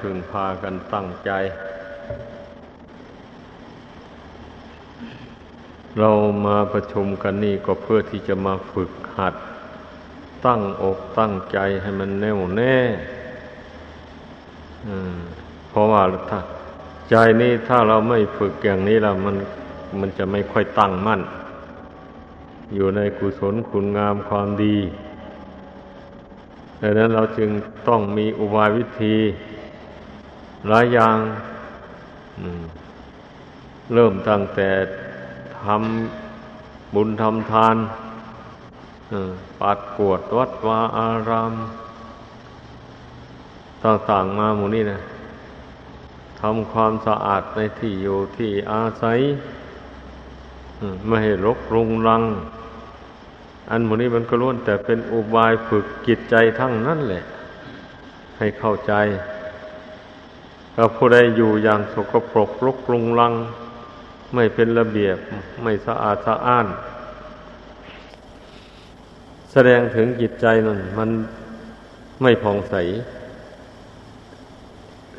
[0.00, 1.30] พึงพากันตั้งใจ
[5.98, 6.10] เรา
[6.46, 9.34] มาประชุมกันนี่ก็เพื่อที่จะมาฝึกหัด
[10.46, 12.76] ตั้งอกตั้งใจให้มันแน่วแน่
[15.68, 16.40] เพราะว่าถ้า
[17.10, 19.36] ใจนี่ถ้าเราไม่ฝึกอย่างนี้แล้วมัน
[20.00, 21.20] มันจะไม่ค่อยตั้งมั่น
[22.74, 24.76] อยู่ในกุศลคุณงามความดี
[26.80, 27.50] ดังนั้นเราจึง
[27.88, 29.16] ต้องมีอุบายวิธี
[30.68, 31.16] หลายอย่าง
[33.94, 34.70] เริ่มตั้งแต่
[35.64, 37.76] ทำบุญทำทาน
[39.60, 41.52] ปัดกวดวัดวาอาราม
[43.84, 45.00] ต่างๆมาหมู่นี้นะ
[46.40, 49.18] ทำความสะอาดในที่อยู่ที่อาศัย
[51.06, 52.22] ไม่ให้รกรุงรัง
[53.70, 57.24] อันหมดนี้มันก็ล้วนแต่เป็นอุบายฝึกจิตใจทั้งนั้นแหละ
[58.38, 58.92] ให้เข้าใจ
[60.74, 63.34] ถ้าผู้ใดอยู่อย่างสกปรกรกรุงรัง
[64.34, 65.18] ไม่เป็นระเบียบ
[65.62, 66.66] ไม่สะอาดสะอ้าน
[69.52, 71.10] แสดงถึงจิตใจนั่นมัน
[72.22, 72.74] ไม่ผ่องใส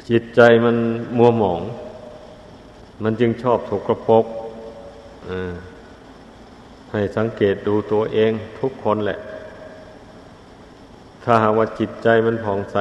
[0.09, 0.77] จิตใจมัน
[1.17, 1.61] มัวหมอง
[3.03, 4.25] มันจึงชอบสกปรก
[6.91, 9.19] ให้สังเกตดูตัวเองทุกคนแหละ
[11.23, 12.77] ถ้าหากว่าจิตใจมันผ่องใส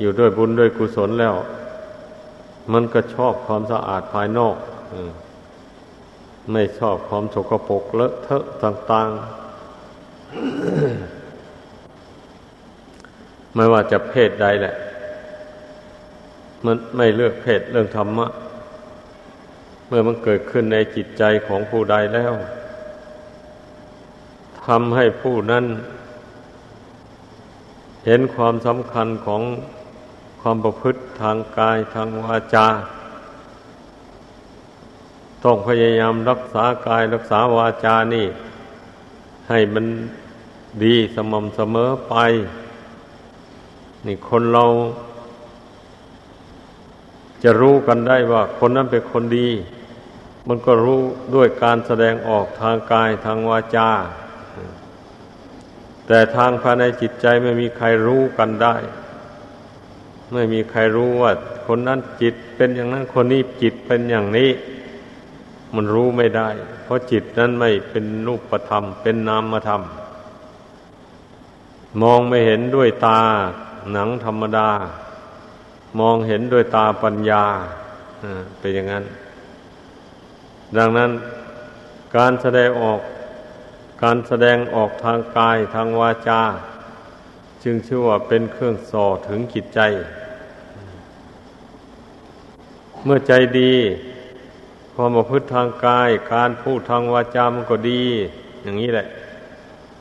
[0.00, 1.34] อยู่ด้วยบุญด้วยกุศลแล้ว
[2.72, 4.56] มันก็ชอบความสะอาดภายนอก
[6.52, 9.26] ไม่ชอบความสกปรกเลอะเทอะต่างๆ
[13.54, 14.74] ไม่ว่าจะเพศใดแหละ
[16.64, 18.26] มันไม่เลือกเพศเรื่องธรรมะ
[19.86, 22.32] เมื่อมันเกิดขึ้นในจิตใจของผู้ใดแล้ว
[24.66, 25.64] ทำให้ผู้นั้น
[28.06, 29.42] เห็นความสำคัญของ
[30.48, 32.66] ความประพฤติทางกายทางวาจา
[35.44, 38.26] ต้องพยายามรักษากายรักษาวาจานี่
[39.48, 39.86] ให้มัน
[40.84, 42.14] ดีสม่ำเสมอไป
[44.06, 44.66] นี่คนเรา
[47.42, 49.48] จะรู้กันได้ว่า คนนั้นเป็นคนดี
[50.48, 51.00] มันก็รู้
[51.34, 53.90] ด้วยการแสดงออกทางกายทางวาจา
[56.06, 58.76] แต่ทางภายในจิตใจไม่มีใครรู้กันได้
[60.32, 61.32] ไม่มีใครรู้ว่า
[61.66, 64.50] คนนั้นจิตเป็นอย่างนั้นคนนี้จิตเป็นอย่างนี้
[65.74, 66.48] มันรู้ไม่ได้
[66.84, 69.82] เพราะจิตนั้นไม่เป็นรูปธรรม เป็นนามธรรม
[72.02, 73.20] มองไม่เห็นด้วยตา
[73.92, 74.68] หนังธรรมดา
[75.98, 77.44] มองเห็นด้วยตาปัญญา
[78.58, 79.04] เป็นอย่างนั้น
[80.76, 81.10] ดังนั้น
[82.16, 83.00] การแสดงออก
[84.02, 86.42] การแสดงออกทางกายทางวาจา
[87.62, 89.80] จึงชื่อว่าเป็นเครื่องส่อถึงจิตใจ
[93.04, 93.74] เมื่อใจดี
[94.94, 98.02] ความประพฤติทางกาย การพูดทางวาจามันก็ดี
[98.62, 99.06] อย่างนี้แหละ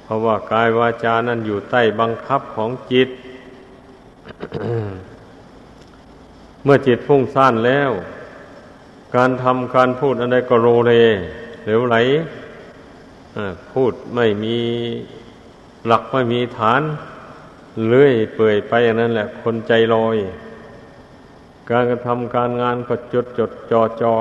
[0.03, 3.09] เพราะว่ากายวาจานั้นอยู่ใต้บังคับของจิต
[6.63, 7.91] เมื่อจิตฟุ้งซ่านแล้ว
[9.15, 10.93] การทำการพูดอะไรก็โรเล
[11.63, 11.95] เหลวไหล
[13.73, 14.57] พูดไม่มี
[15.87, 16.81] หลักไม่มีฐาน
[17.87, 20.17] เลื่อยเปื่อยไปอย่างนั้นแหละ คนใจลอย
[21.69, 24.15] การกระทำการงานก็จดจดจอจอ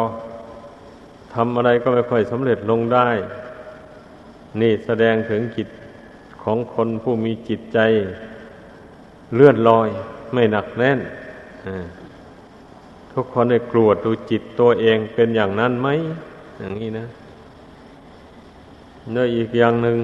[1.35, 3.09] ทำอะไรก็ไม่ค่อยสำเร็จลงได้
[4.61, 5.69] นี่แสดงถึงจิต
[6.43, 7.79] ของคนผู้มีจิตใจ
[9.35, 9.89] เลื่อนลอย
[10.33, 10.99] ไม่หนักแน่น
[13.13, 15.89] ทุกคนได้กลัวดูจิตตัวเองเป็นอย่างนั้นไหม
[16.61, 17.07] อย่างนี้นะ
[19.13, 19.99] เนื้ออีกอย่างหนึ่ง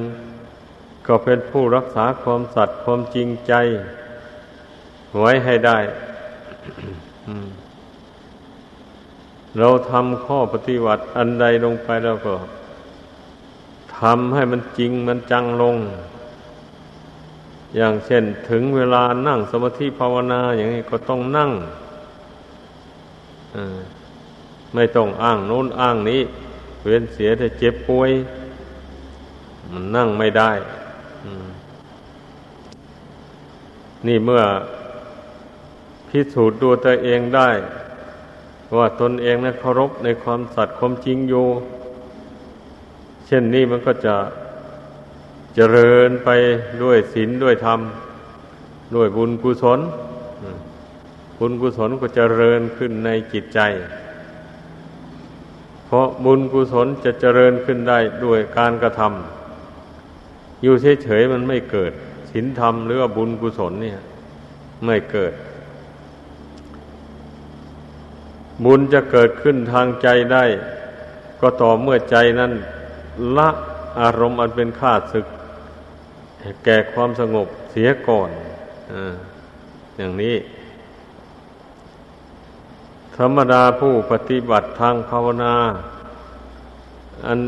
[1.06, 3.53] ก็เป็นผู้รักษาความสัตย์ความจริงใจ
[5.19, 5.78] ไว้ให้ได้
[9.59, 12.34] เราทำข้อปฏิบัติอันใดลงไปแล้วก็
[13.99, 15.77] ทำให้มันจริงมันจังลง
[17.77, 21.51] อย่างเช่นถึงเวลานั่งสมาธิภาวนาอย่างนี้ก็ต้องนั่ง
[24.74, 26.22] ไม่ต้องอ้างโน้นอ้างนี้
[26.84, 28.10] เว้นเสียแต่เจ็บป่วย
[29.72, 30.51] มันนั่งไม่ได้
[34.07, 34.43] นี่เมื่อ
[36.09, 37.51] พิสูจน์ตัวตัวเองได้
[38.77, 41.47] ว่าตนเองนะเคารพในความสัตย์ความจริงอยู่
[43.27, 44.17] เช่นนี้มันก็จะ
[45.55, 46.28] เจริญไป
[46.83, 47.81] ด้วยศีลด้วยธรรม
[48.95, 49.81] ด้วยบุญกุศล
[51.39, 53.61] บุญกุศลก็จเจริญขึ้นในจิตใจ
[55.87, 59.40] เพราะบุญกุศลจะเจริญขึ้นได้ด้วยการกระทำ
[60.62, 61.92] อยู่เฉยๆมันไม่เกิด
[62.30, 64.01] ศีลธรรมหรือว่าบุญกุศลเนี่ย
[64.86, 65.33] ไม่เกิด
[68.65, 70.45] บุญจะเกิดขึ้นทางใจได้
[71.41, 72.53] ก็ต่อเมื่อใจนั้น
[73.36, 73.48] ละ
[74.01, 75.27] อารมณ์อันเป็นข้าศึก
[76.65, 78.30] แก่ความสงบเสียก่อน
[78.92, 78.95] อ
[79.97, 80.36] อย่างนี้
[83.16, 85.54] ธรรมดาผู้ปฏิบัติทางภาวนา
[87.27, 87.39] อัน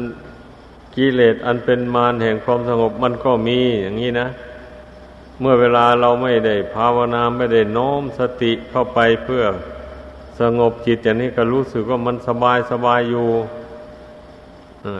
[0.96, 4.28] กิเลสอันเป็นมารแห่งความสงบมันก็มีอย่างนี้นะ
[5.40, 9.44] เมื่อเวลาเราไม่ได้ภาวนาไม่ได้น้อมสติเข้าไปเพื่อ
[10.40, 13.28] สงบจิตอย่างนี้ก็รู้สึกว่ามันสบายสบายอยู่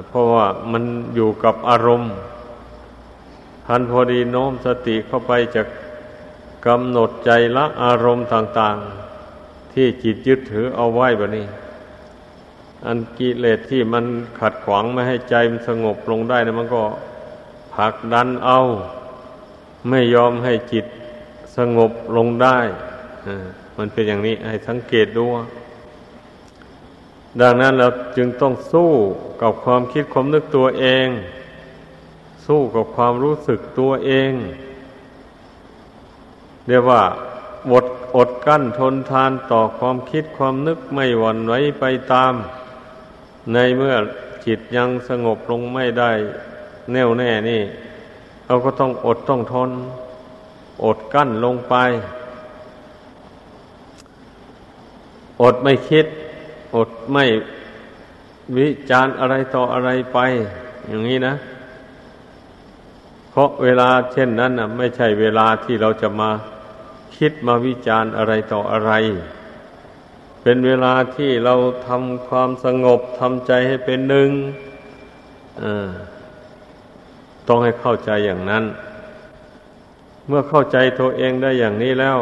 [0.09, 0.83] เพราะว่ามัน
[1.15, 2.12] อยู่กับอารมณ์
[3.67, 5.62] ทันพอดีโน้มสติเข้าไปจะ
[6.67, 8.77] กำหนดใจละอารมณ์ต่าง
[9.27, 11.47] ๆ ที่จิตยึดถือเอาไว้แบบนี้
[12.87, 14.05] อันกิเลสที่มัน
[14.40, 16.82] ขัดขวางไม่ให้ใจมันสงบลงได้นะมันก็
[17.75, 18.58] ผลักดันเอา
[19.88, 20.87] ไม่ยอมให้จิต
[21.56, 22.58] สงบลงได้
[23.79, 25.25] มันเป็นอย่างนี้ให้สังเกตดู
[27.40, 28.90] ดังนั้นเราจึงต้องสู้
[29.43, 31.06] กับความคิดความนึกตัวเอง
[32.46, 34.32] สู้กับความรู้สึกตัวเอง
[36.69, 37.02] เรียกว่า
[37.70, 37.87] อด
[38.17, 42.35] อดกั้นทนทานต่อความคิดความนึกไม่หวั่นไหวไปตาม
[43.53, 43.94] ในเมื่อ
[44.47, 46.11] จิตยังสงบลงไม่ได้
[46.93, 47.62] แน่วแน่นี่
[48.47, 49.71] เราก็ต้องอดต้องทน
[50.85, 51.75] อดกั้นลงไป
[55.43, 56.06] อดไม่คิด
[56.77, 57.25] อดไม่
[58.56, 60.19] วิจารอะไรต่ออะไรไป
[60.88, 61.35] อย่างนี้นะ
[63.31, 66.31] เพราะเวลาเช่นนั้นนะไม่ใช่เวลาที่เราจะมา
[67.17, 68.93] คิดมาวิจารอะไรต่ออะไร
[70.43, 71.55] เป็นเวลาที่เรา
[71.87, 74.31] ทำความสงบทำใจให้เป็นหนึ่ง
[77.49, 78.65] ต้องให้เข้าใจอย่างนั้น
[80.27, 82.19] เมื่อเข้าใจตัวเองได้อย่างนี้แล้ว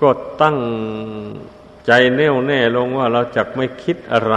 [0.00, 0.10] ก็
[0.42, 0.58] ตั้ง
[1.86, 4.36] ใจแน่วแน่ลงว่าเราจะไม่คิดอะไร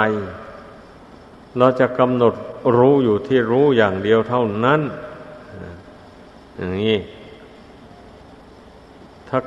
[1.58, 2.34] เราจะกำหนด
[2.78, 4.82] รู้อยู่ที่รู้อย่างเดียวเท่านั้น
[6.58, 6.98] อย่างนี้
[9.30, 9.40] ถ้า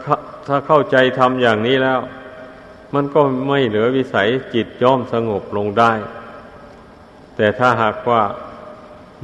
[0.46, 2.00] ถ้าเข้าใจทำอย่างนี้แล้ว
[2.94, 5.92] มันก็ไม่เหลือวิสัยจิตย่อมสงบลงได้
[7.36, 8.22] แต่ถ้าหากว่า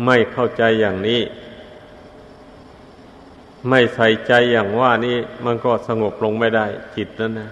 [0.06, 1.20] ไม่เข้าใจอย่างนี้
[3.70, 6.66] ไม่ใส่ใจอย่างว่านี้มันก็สงบลงไม่ได้
[6.96, 7.50] จิตนั่นนะ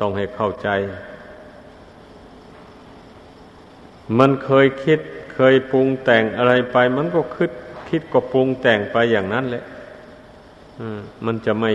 [0.00, 0.68] ต้องให้เข้าใจ
[4.18, 5.00] มันเคยคิด
[5.34, 7.50] เคยปรุงแต่งอะไรไป มันก็คิด
[7.88, 9.64] คิดก็ปรุงแต่งไปอย่างนั้นแหละ
[11.24, 11.72] มันจะไม่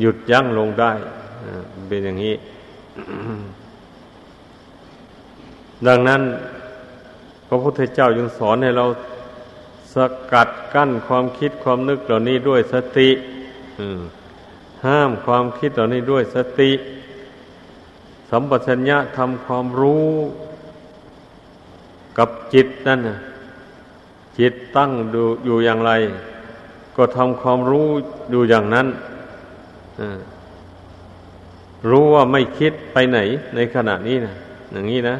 [0.00, 0.92] หยุดยั้งลงได้
[1.88, 2.34] เป็นอย่างนี้
[5.86, 6.22] ดังนั้น
[7.48, 8.86] พระพุทธเจ้ายังสอนให้เรา
[9.94, 9.96] ส
[10.32, 13.08] กัดกั้นความคิดความนึกเหล่านี้ด้วยสติ
[14.86, 16.70] ห้ามความคิดเหล่านี้ด้วยสติ
[18.30, 20.10] สัมปชัญญะทำความรู้
[22.18, 23.00] กับจิตนั่น
[24.38, 25.92] จิตตั้งดูอยู่อย่างไร
[26.96, 27.88] ก็ทำความรู้
[28.30, 28.86] อยู่อย่างนั้น
[31.90, 33.18] รู้ว่าไม่คิดไปไหน
[33.54, 34.34] ในขณะนี้นะ
[34.72, 35.16] อย่างนี้นะ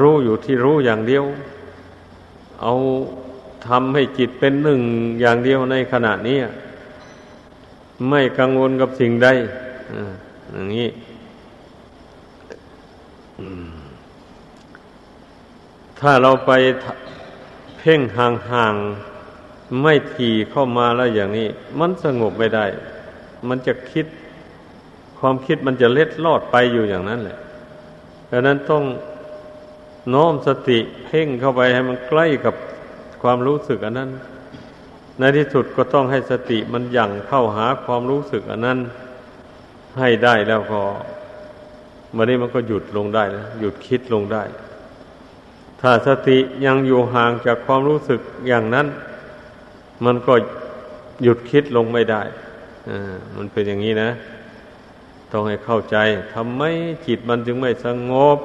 [0.00, 1.24] รู้อยู่ที่รู้อย่างเดียว
[2.62, 2.74] เอา
[3.66, 4.80] ทำให้จิตเป็นหนึ่ง
[5.20, 6.38] อย่างเดียวในขณะนี้
[8.08, 9.28] ไม่กังวลกับสิ่งใด
[10.52, 10.88] อย่างนี้
[16.00, 16.52] ถ้าเราไป
[17.78, 19.13] เพ่งห่างๆ
[19.82, 22.66] ไม่ทีเข้ามาแล้วอย่างนี้ มันสงบไม่ได้
[23.48, 24.06] มันจะคิด
[25.18, 27.38] ความคิดมันจะเล็ดลอดไปอยู่อย่างนั้นแหละ
[28.30, 28.84] ดังนั้นต้อง
[30.14, 32.54] น้อมสติเพ่งเข้าไปให้มันใกล้กับ
[33.22, 34.10] ความรู้สึกอันนั้น
[35.18, 38.78] ในที่สุดก็ต้องให้สติมันยั่งเข้าหาความรู้สึกอันนั้น
[39.98, 40.82] ให้ได้แล้วก็
[42.16, 44.42] มันนี้มันก็หยุดลงได้นะหยุดคิดลงได้
[45.80, 48.86] ถ้าสติยังอยู่ห่างจากความรู้สึกอย่างนั้น
[50.04, 50.34] มันก็
[51.22, 52.22] หยุดคิดลงไม่ได้
[53.36, 54.10] มันเป็นอย่างนี้นะ
[55.32, 55.96] ต้องให้เข้าใจ
[56.34, 56.62] ทำไม
[57.06, 58.38] จิตมันจึงไม่สงบ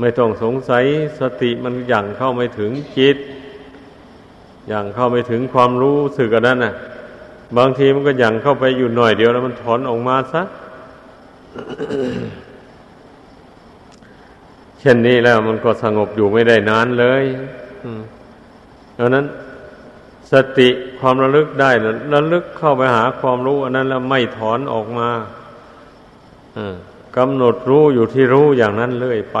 [0.00, 0.84] ไม่ต้องสงสัย
[1.20, 3.16] สติมันย่างเข้าไม่ถึงจิต
[4.72, 6.74] ย่างเข้าไม่ถึงความรู้สึกอันนั้นน่ะ
[7.58, 10.42] บางทีมันก็ย่างเข้าไปอยู่หน่อยเดียวแล้วมันถอนออกมาซะ
[14.80, 17.24] เช่นนี้แล้วมันก็สงบอยู่ไม่ได้นานเลย
[18.98, 19.24] ดังนั้น
[20.32, 20.68] สติ
[21.00, 21.70] ความระลึกได้
[22.14, 25.08] ระลึกเข้าไปหาความรู้ อันนั้นแล้วไม่ถอนออกมา
[27.16, 29.38] กำหนดรู้อยู่ที่รู้อย่างนั้นเรื่อยไป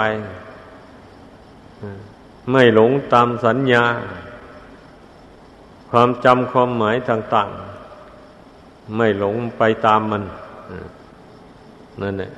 [2.50, 3.84] ไม่หลงตามสัญญา
[5.90, 7.50] ความจำความหมายต่าง
[8.22, 10.22] ๆ ไม่หลงไปตามมัน
[12.02, 12.32] นั่นแหละ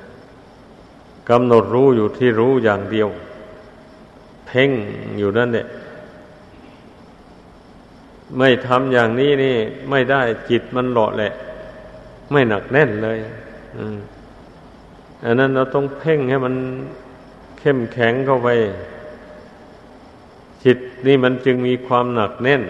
[1.29, 3.09] กำหนดรู้อยู่ที่รู้อย่างเดียว
[4.47, 4.69] เพ่ง
[5.17, 5.67] อยู่นั่นเนี่ย
[8.37, 9.55] ไม่ทำอย่างนี้นี่
[9.89, 11.33] ไม่ได้จิตมันหล่อแหละ
[12.31, 13.17] ไม่หนักแน่นเลย
[15.25, 16.55] อันนั้นเราต้องเพ่งให้มัน
[17.59, 18.49] เข้มแข็งเข้าไป
[20.63, 22.61] จิตนี่มันจึงมีความหนักแน่น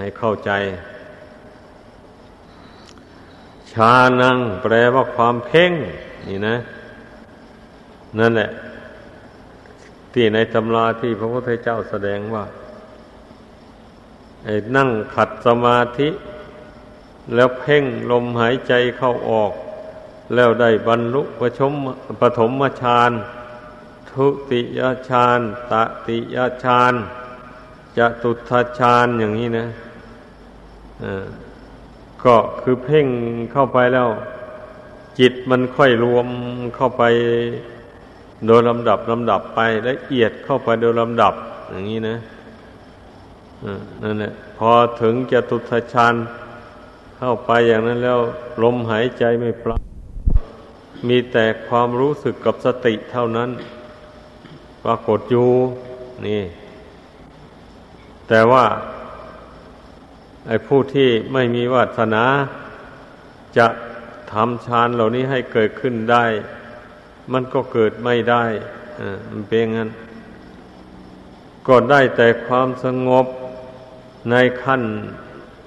[0.00, 0.50] ให้เข้าใจ
[3.72, 5.72] ชานังแปลว่าความเพ่ง
[6.28, 6.56] นี่นะ
[8.18, 8.50] นั่นแหละ
[10.12, 12.44] ที่ในตำราที่พระพุทธเจ้าแสดงว่า
[14.76, 16.08] นั่งขัดสมาธิ
[17.34, 19.52] แล้วเพ่งลมหายใจเข้าออก
[20.34, 21.72] แล้วได้บรรลุปชม
[22.20, 23.10] ปฐมฌาน
[24.10, 25.72] ทุติยฌานต
[26.06, 26.94] ติยฌาน
[27.98, 29.66] จะตุทฌานอย่างนี้นะ
[32.24, 33.06] ก็คือเพ่ง
[33.52, 34.08] เข้าไปแล้ว
[35.18, 36.26] จิตมันค่อยรวม
[36.76, 37.02] เข้าไป
[38.46, 41.34] โดยลำดับลำดับไปละเอียดเข้าไปโดยลำดับ
[41.70, 42.16] อย่างนี้นะ
[44.02, 46.14] นั่นแหละพอถึงจะตุทชาน
[47.16, 48.20] เข้าไปอย่างนั้นแล้ว
[48.62, 49.76] ลมหายใจไม่ปรา
[51.08, 53.50] มีแต่ความรู้สึกกับสติเท่านั้น
[54.84, 55.50] ปรากฏอยู่
[56.26, 56.42] นี่
[58.28, 58.64] แต่ว่า
[60.46, 62.24] ไอ้ผู้ที่ไม่มีวาสนา
[63.58, 63.66] จะ
[64.32, 66.24] ทำฌานเหล่านี้ให้เกิดขึ้นได้
[67.32, 68.44] มันก็เกิดไม่ได้
[69.00, 69.90] อ่ามันเป็นงั้น
[71.68, 73.26] ก็ได้แต่ความสงบ
[74.30, 74.82] ในขั้น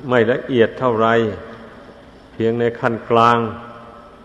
[0.09, 1.07] ไม่ละเอียดเท่าไร
[2.31, 3.37] เพียงในขั้นกลาง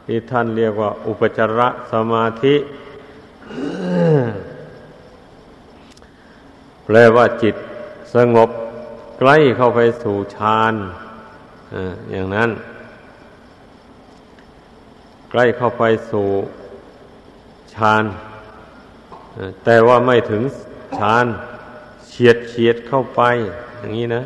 [0.06, 1.60] ที่ท่านเรียกว่า อุปจาร
[1.92, 2.54] สมาธิ
[6.84, 7.54] แปลว่าจิต
[8.14, 8.50] สงบ
[9.18, 10.75] ใกล้เข้าไปสู่ฌาน
[12.10, 12.50] อย่างนั้น
[15.30, 16.28] ใกล้เข้าไปสู่
[17.75, 18.04] ฌาน
[19.64, 20.42] แต่ว่าไม่ถึง
[20.99, 21.26] ฌาน
[22.08, 23.22] เฉียดเฉียดเข้าไป
[23.80, 24.22] อย่างนี้นะ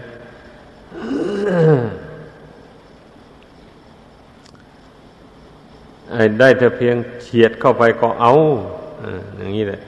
[6.40, 8.32] ได้แต่เพียงเฉียดเข้าไปก็เอา
[9.38, 9.80] อย่างนี้แหละ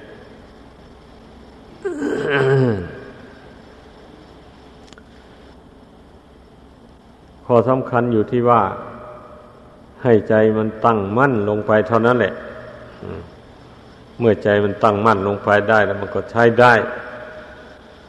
[7.47, 8.63] ข้อสำคัญอยู่ที่ว่า
[10.03, 12.33] ให้ใจมันตั้งมั่นลงไปเท่านั้นแหละ
[14.19, 16.73] เมื่อใจมันตั้งมั่นลงไปได้แล้วมันก็ใช้ได้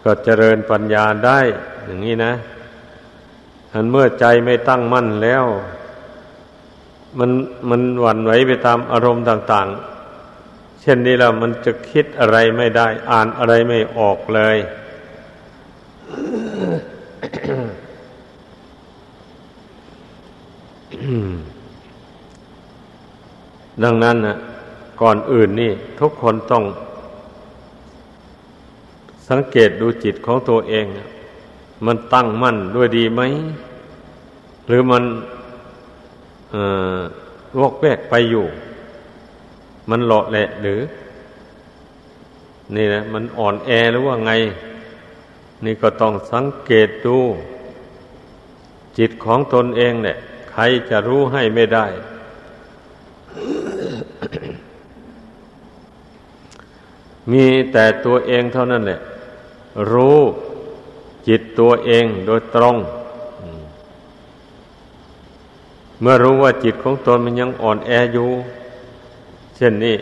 [0.04, 1.40] ก็เจริญปัญญาได้
[1.86, 2.34] อย่างนี้นะ
[3.74, 5.46] อันเมื่อใจไม่ตั้งมั่นแล้ว
[7.20, 7.32] มัน
[7.70, 9.68] มันหวั่นไหวไปตามอารมณ์ต่าง
[10.24, 14.58] ๆ เช่นนี้แล้วมันจะคิดอะไรไม่ได้ อ่านอะไรไม่ออกเลย
[23.84, 24.38] ดังนั้นนะ
[25.02, 26.64] ก่อนอื่นนี่ ทุกคนต้อง
[29.30, 30.86] สังเกตดูจิตของตัวเอง
[31.86, 33.22] มันตั้งมั่นด้วยดีไหม
[34.68, 35.04] หรือมัน
[37.60, 38.46] วอกแวกไปอยู่
[39.90, 40.80] มันหลาะแหละหรือ
[42.76, 44.32] นี่นะมันอ่อนแอหรือว่าไง
[45.66, 47.18] นี่ก็ต้องสังเกตดู
[48.98, 50.18] จิตของตนเองเนี่ย
[50.52, 51.86] ใครจะรู้ให้ไม่ได้
[57.32, 59.00] มีแต่ตัวเองเท่านั้นแหละ
[59.92, 60.20] รู้
[61.28, 62.76] จิตตัวเองโดยตรง
[66.02, 68.30] เมื่อรู้ว่าจิตของตนมันยังอ่อนแออยู่
[69.56, 69.96] เช่นนี้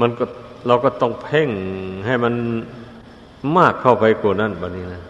[0.00, 0.24] มันก็
[0.66, 1.50] เราก็ต้องเพ่ง
[2.06, 2.34] ให้มัน
[3.56, 5.02] มากเข้าไปกว่านั้นแบบนี้นะ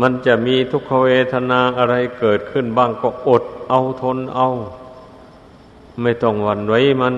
[0.00, 4.48] มันจะมีทุกขเวทนาอะไรเกิดขึ้นบ้างก็อดเอาทนเอา
[6.02, 7.14] ไม่ต้องหวั่นไหวมัน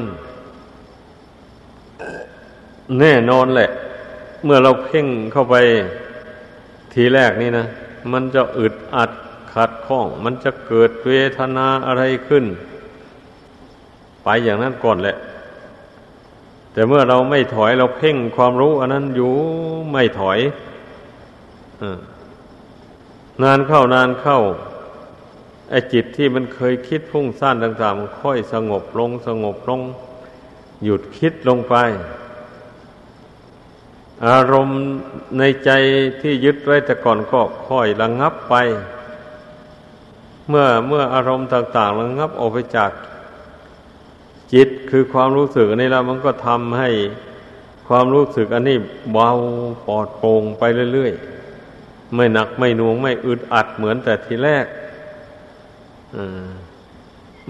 [2.98, 3.70] แน่นอนแหละ
[4.44, 5.56] เมื่อเราเพ่งเข้าไป
[6.92, 7.66] ทีแรกนี่นะ
[8.12, 9.10] มันจะอึดอัด
[9.52, 12.44] ขัดข้อง มันจะเกิดเวทนาอะไรขึ้น
[14.24, 15.16] ไปอย่างนั้นก่อนแหละ
[16.72, 19.34] แต่เมื่อเราไม่ถอยเราเพ่งความรู้ อันนั้นอยู่
[19.92, 20.38] ไม่ถอย
[23.42, 24.38] นานเข้านานเข้า
[25.70, 29.80] ไอ้จิตที่มันเคยคิดพุ่งซ่านต่างๆมันค่อยสงบลงสงบลง
[30.84, 31.74] หยุดคิดลงไป
[34.28, 34.80] อารมณ์
[35.38, 35.70] ในใจ
[36.20, 38.54] ที่ยึดไว้แต่ก่อนก็ค่อยระงงับไป
[40.48, 42.90] เมื่อเมื่ออารมณ์ต่างๆระงงับออกไปจาก
[44.52, 46.90] จิตคือความรู้สึกอันนี้แล้วมันก็ทำให้
[47.88, 48.76] ความรู้สึกอันนี้
[49.12, 49.30] เบา
[49.86, 50.62] ปลอดโปร่งไป
[50.92, 54.66] เรื่อยๆ ไม่หนักไม่น่วงไม่อึดอัดเหมือนแต่ทีแรก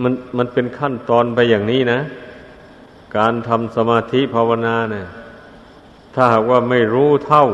[0.03, 2.01] มันมันเป็นขั้นตอนไปอย่างนี้นะ
[3.17, 5.07] การทำสมาธิภาวนาเนี่ย
[6.15, 7.47] ถ้าหากว่าไม่รู้เท่า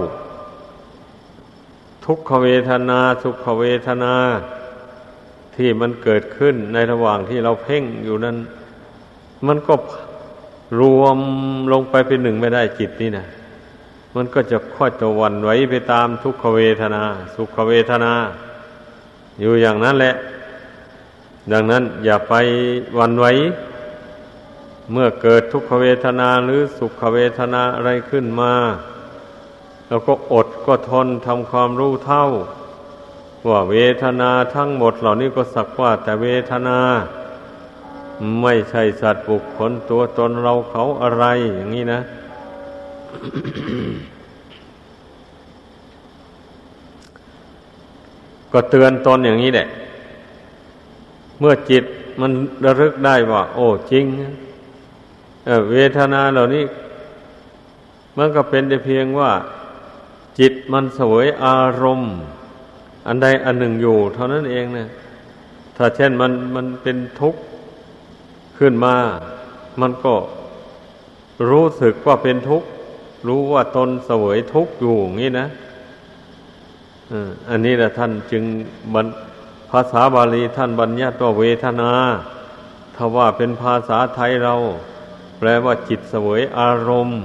[2.04, 4.14] ทุกขเวทนา สุขเวทนา
[5.56, 8.36] ที่มันเกิดขึ้นในระหว่างที่เราเพ่งอยู่นั้น
[9.46, 9.74] มันก็
[10.80, 11.18] รวม
[11.72, 13.26] ลงไปเป็นหนึ่งไม่ได้จิตนี่นะ
[14.16, 17.02] มันก็จะค่อยจะวันไหวไปตามทุกขเวทนา
[17.34, 18.12] สุขเวทนา
[19.40, 20.14] อยู่อย่างนั้นแหละ
[21.52, 22.34] ดังนั้นอย่าไป
[22.98, 23.26] วันไหว
[24.92, 28.54] เมื่อเกิดทุกขเวทนาหรือสุขเวทนาอะไรขึ้นมา
[29.88, 32.24] เราก็อดก็ทนทำความรู้เท่า
[33.48, 36.78] ว่าเวทนาทั้งหมดเหล่านี้ก็สักว่าแต่เวทนา
[38.42, 41.24] ไม่ใช่สัตว์บุคคลตัวตนเราเขาอะไร
[41.54, 42.00] อย่างนี้นะ
[48.52, 49.66] ก็เตือนตนอย่างนี้แหละ
[51.40, 51.84] เมื่อจิต
[52.20, 52.32] มัน
[52.64, 54.04] ระลึกได้ว่า โอ้จริง
[55.70, 56.64] เวทนาเหล่านี้
[58.16, 59.32] มันก็เป็นแต่เพียงว่า
[60.38, 62.14] จิตมันสวยอารมณ์
[63.06, 64.88] อันใดอันหนึ่งอยู่ เท่านั้นเองนะ
[65.76, 67.40] ถ้าเช่นมันมันเป็นทุกข์
[68.58, 68.94] ขึ้นมา
[69.80, 70.14] มันก็
[71.50, 72.68] รู้สึกว่าเป็นทุกข์
[73.28, 75.46] รู้ว่าตนเสวยทุกข์อยู่อย่างนี้นะ
[77.50, 78.44] อันนี้แหละท่านจึง
[79.70, 81.90] ภาษาบาลีท่านบัญญัติว่าเวทนา
[82.94, 84.54] ถ้าว่าเป็นภาษาไทยเรา
[85.38, 87.22] แปลว่าจิตเสวยอารมณ์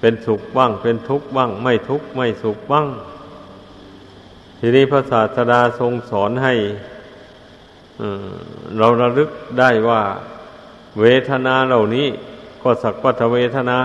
[0.00, 2.86] เป็นสุขบ้าง เป็นทุกข์บ้าง ไม่ทุกข์ไม่สุขบ้าง
[4.58, 6.54] ทีนี้พระศาสดาทรงสอนให้
[8.78, 10.02] เราระลึกได้ว่า
[11.00, 12.06] เวทนาเหล่านี้
[12.62, 13.78] ก็สักวัฏเวทนา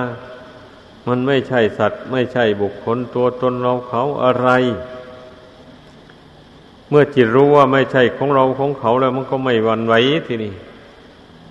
[1.08, 4.50] มันไม่ใช่สัตว์ ไม่ใช่บุคคลตัวตนเราเขาอะไร
[6.90, 9.94] เมื่อจิตรู้ว่าไม่ใช่ของเราของเขาแล้วมันก็ไม่หวั่นไหว
[10.28, 10.54] ทีนี้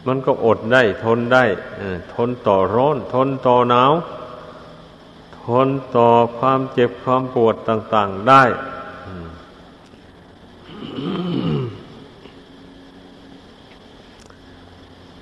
[0.06, 1.44] มันก็อดได้ทนได้
[2.14, 3.92] ทนต่อร้อน ทนต่อหนาว
[5.46, 8.42] ทนต่อความเจ็บความปวดต่าง ๆได้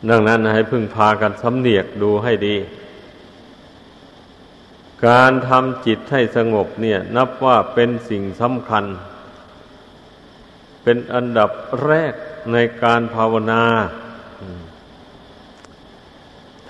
[0.08, 2.56] ดังนั้นให้พึ่งพากันสำเนียกดูให้ดี
[5.06, 8.84] การทำจิตให้สงบเนี่ย นับว่าเป็นสิ่งสำคัญ
[10.82, 11.50] เป็นอันดับ
[11.84, 12.14] แรก
[12.52, 13.64] ในการภาวนา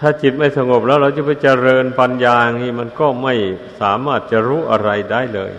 [0.05, 3.35] ถ้าจิตไม่สงบแล้วเราจะไปเจริญปัญญาอย่างนี้มันก็ไม่
[3.81, 5.53] สามารถจะรู้อะไรได้เลย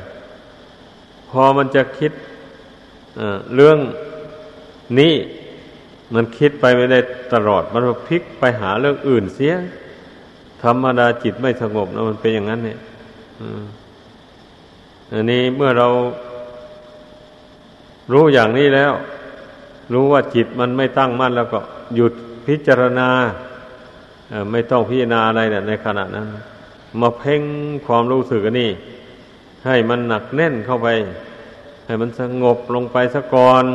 [1.29, 2.12] พอมันจะคิด
[3.56, 3.77] เรื่อง
[4.99, 5.13] นี้
[6.13, 6.99] มันคิดไปไม่ได้
[7.34, 9.56] ตลอด มันพลิกไปหาเรื่องอื่นเสีย
[10.63, 12.79] ธรรมดาจิตไม่สงบนะมันเป็นอย่างนั้นเนี่ย
[15.12, 15.88] อันนี้เมื่อเรา
[18.12, 18.93] รู้อย่างนี้แล้ว
[19.93, 21.60] รู้ว่าจิตมันไม่ตั้งมั่นแล้วก็
[21.95, 22.13] หยุด
[22.47, 23.10] พิจารณา
[24.51, 26.27] ไม่ต้องพิจารณาอะไรเนี่ยในขณะนั้น
[27.01, 27.41] มาเพ่ง
[27.86, 28.71] ความรู้สึกนี่
[29.65, 30.88] ให้มันหนักแน่นเข้าไป
[31.86, 33.65] ให้มันสงบลงไปสะก่อน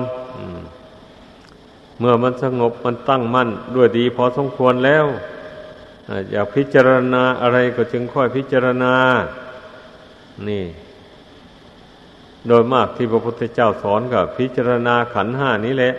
[1.98, 5.06] เมื่อมันสงบมันตั้งมั่นด้วยดีพอสมควรแล้ว
[6.32, 8.94] อยากพิจารณาอะไรก็จึงค่อยพิจารณา
[10.48, 10.64] นี่
[12.48, 15.94] โดยมากที่พระพุทธเจ้าสอนกับพิจารณาขันห้านี้แหละ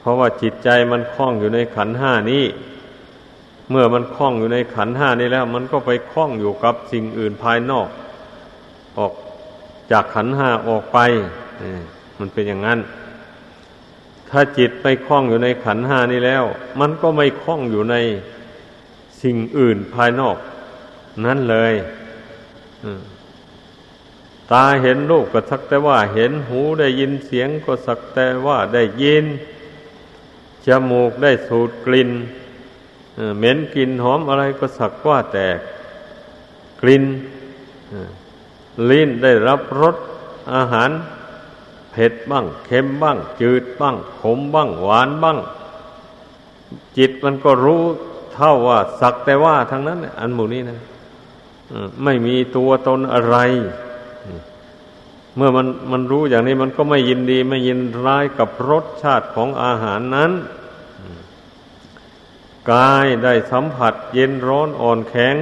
[0.00, 2.44] เพราะว่าจิตใจมันคล้องอยู่ในขันห้านี้
[3.70, 7.88] เมื่อมันคล้องอยู่ในขันห้านี้แล้ว มันก็ไปคล้องอยู่กับสิ่งอื่นภายนอก
[8.98, 9.12] ออก
[9.90, 10.98] จากขันห้าออกไป
[12.18, 12.80] มันเป็นอย่างนั้น
[14.30, 16.44] ถ้าจิตไปคล้องอยู่ในขันห้านี้แล้ว
[16.80, 17.96] มันก็ไม่คล้องอยู่ใน
[19.22, 20.36] สิ่งอื่นภายนอก
[21.24, 21.74] นั้นเลย
[24.52, 29.24] ตาเห็นรูปก็สักแต่ว่าเห็นหูได้ยินเสียงก็สักแต่ว่าได้ยิน
[30.66, 32.10] จมูกได้สูดกลิ่น
[33.38, 35.46] เหม็นกลิ่นหอมอะไรก็สักว่าแต่
[36.80, 37.04] กลิ่น
[38.90, 39.96] ลิ้นได้รับรส
[40.54, 40.90] อาหาร
[41.90, 45.38] เผ็ดบ้างเค็มบ้าง จืดบ้าง ขมบ้าง หวานบ้าง
[46.96, 47.82] จิตมันก็รู้
[48.34, 50.78] เท่าว่า สักแต่ว่าทั้งนั้น อันหมู่นี้นะ
[52.04, 53.36] ไม่มีตัวตนอะไร
[55.36, 60.32] เมื่อมันมันรู้อย่างนี้มันก็ไม่ยินดี ไม่ยินร้ายกับรสชาติของอาหารนั้น
[62.72, 65.36] กายได้สัมผัสเย็นร้อนอ่อนแข็ง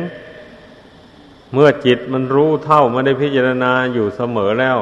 [1.53, 4.79] เมื่อจิตมันรู้เท่ามันได้พิจารณาอยู่เสมอแล้ว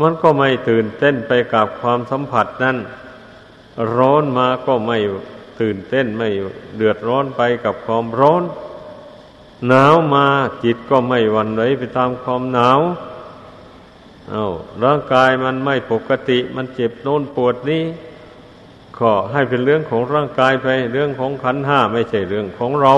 [0.00, 2.76] มันก็ไม่ตื่นเต้นไปกับความสัมผัสนั้น
[3.96, 4.98] ร้อนมาก็ไม่
[5.60, 6.28] ตื่นเต้นไม่
[6.76, 8.42] เดือดร้อนไปกับความร้อน
[9.68, 10.26] หนาวมา
[10.64, 12.80] จิตก็ไม่หวั่นไหวไปตามความหนาว
[14.30, 14.44] เอา
[14.82, 17.84] ร่างกายมันไม่ปกติ มันเจ็บโน้นปวดนี้
[18.98, 22.94] ก็ให้เป็นเรื่องของร่างกายไป เรื่องของขันห้าไม่ใช่เรื่องของเรา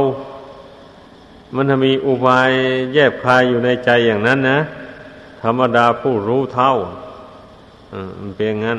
[1.54, 2.50] มันมีอุบาย
[2.92, 4.58] แยบคายอยู่ในใจอย่างนั้นนะ
[5.42, 6.72] ธรรมดาผู้รู้เท่า
[8.20, 8.78] มันเป็นงั้น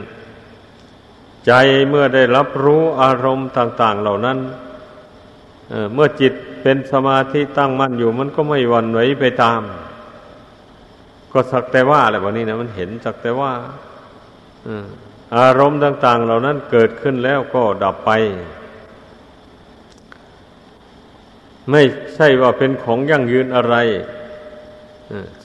[1.46, 1.52] ใจ
[1.90, 4.38] เมื่อได้รับรู้อารมณ์ต่าง ๆ เหล่านั้น
[5.94, 9.62] เมื่อจิตเป็นสมาธิตั้งมั่นอยู่ มันก็ไม่วันไหวไปตาม
[11.32, 13.52] ก็สักแต่ว่าอะไรแบบนี้นะมันเห็นสักแต่ว่า
[15.36, 18.12] อารมณ์ต่าง ๆ เหล่านั้นเกิดขึ้นแล้วก็ดับไป
[21.72, 21.82] ไม่
[22.16, 23.76] ใช่ว่าเป็นของยั่งยืนอะไร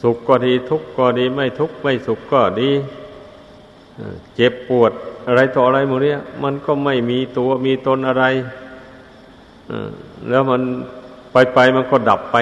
[0.02, 2.70] สุขก็ดีทุกข์ก็ดีไม่ทุกข์ไม่สุขก็ดี
[4.34, 4.92] เจ็บปวด
[5.26, 8.24] อะไรต่ออะไรหมดเนี้ยมันก็ไม่มีตัวมีตนอะไร
[10.28, 10.62] แล้วมัน
[11.32, 12.36] ไปไปมันก็ดับไป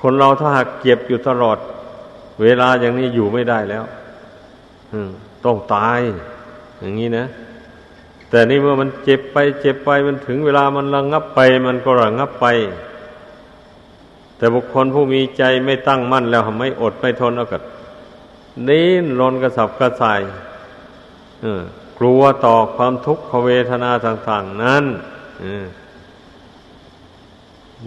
[0.00, 1.58] คนเราถ้าหากเก็บอยู่ตลอด
[2.42, 3.84] เวลาอย่างนี้อยู่ไม่ได้แล้ว
[5.44, 6.00] ต้องตาย
[6.80, 7.26] อย่างนี้นะ
[8.30, 12.46] แต่นี่เมื่อมันเจ็บไป เจ็บไปมันถึงเวลามันระงงับไป มันก็ระงงับไป
[14.36, 17.62] แต่บุคคลผู้มีใจไม่ตั้งมั่นแล้วไม่อดไม่ทนเอากัด
[18.68, 20.20] นิ้นรนกระสับกระส่าย
[21.98, 24.84] กลัวต่อความทุกขเวทนาต่าง ๆ นั้น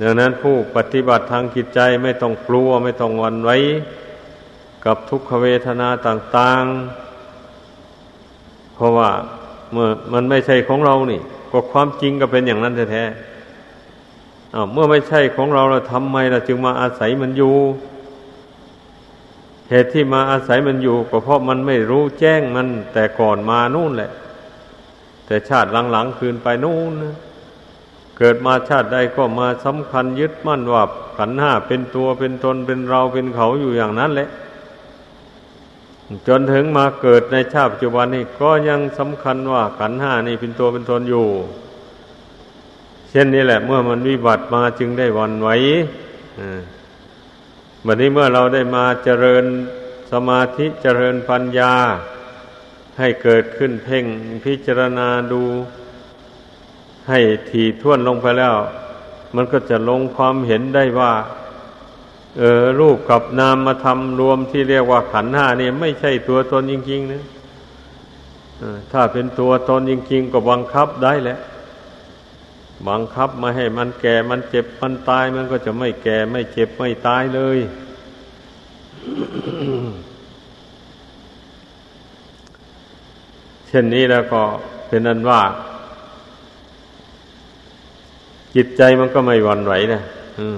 [0.01, 3.57] ดังนั้นผู้ปฏิบัติทางจิตใจไม่ต้องกลัวไม่ต้องวันไว้
[4.85, 7.06] กับทุกขเวทนาต่าง ๆ
[8.77, 9.09] เพราะว่า
[9.71, 17.55] เมื่อมันไม่ใช่ของเรานี่ ก็ความจริงก็เป็นอย่างนั้นแท้ๆเมื่อไม่ใช่ของเราเราทำไมเราจึงมาอาศัยมันอยู่
[19.69, 24.11] เหตุที่มาอาศัยมันอยู่ ก็เพราะมันไม่รู้แจ้งมันแต่ก่อนมานู่นแหละ
[25.25, 27.15] แต่ชาติหลังๆคืนไปนู่นนะ
[28.17, 30.83] เกิดมาชาติใดก็มาสำคัญยึดมั่นว่า
[31.17, 34.29] ขันห้าเป็นตัวเป็นตนเป็นเราเป็นเขาอยู่อย่างนั้นแหละ
[36.27, 41.27] จนถึงมาเกิดในชาติปัจจุบันนี้ก็ยังสำคัญว่าขันห้านี่เป็นตัวเป็นตนอยู่
[43.09, 45.49] เช่นนี้แหละเมื่อมันวิบัติมาจึงได้วันไหว
[47.85, 49.45] วันนี้เมื่อเราได้มาเจริญ
[50.11, 51.73] สมาธิเจริญปัญญา
[52.99, 54.05] ให้เกิดขึ้นเพ่ง
[54.45, 55.43] พิจารณาดู
[57.09, 58.55] ให้ทีท่วนลงไปแล้ว
[59.35, 61.13] มันก็จะลงความเห็นได้ว่า
[62.79, 67.23] รูปกับนามมาทำรวมที่เรียกว่าขันห้านี่ไม่ใช่ตัวตนจริงๆนะ
[68.91, 71.39] ถ้าเป็นตัวตนจริงๆ ก็บังคับได้แหละ
[72.89, 77.57] บังคับมาให้มันแก่มันเจ็บมันตายมันก็จะไม่แก่ไม่เจ็บไม่ตายเลย
[83.67, 84.41] เช่นนี้แล้วก็
[84.87, 85.41] เป็นนั้นว่า
[88.55, 90.01] จิตใจมันก็ไม่หวั่นไหวนะ
[90.39, 90.57] อืม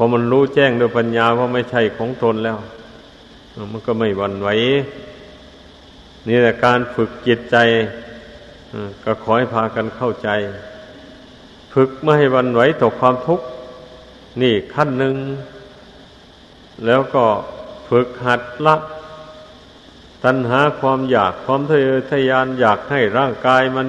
[0.00, 2.58] พอมันรู้แจ้งด้วยปัญญาว่าไม่ใช่ของตนแล้ว
[3.72, 4.48] มันก็ไม่หวั่นไหว
[6.28, 7.56] นี่แหละการฝึกจิตใจ
[9.04, 10.28] ก็ขอให้พากันเข้าใจ
[11.72, 13.46] ฝึกไม่ให้วันไหวต่อความทุกข์
[14.42, 15.16] นี่ขั้นหนึ่ง
[16.86, 17.24] แล้วก็
[17.88, 18.76] ฝึกหัดละ
[20.24, 23.88] ตัณหาความอยากความทะเยอทะยานอยากให้ร่างกายมัน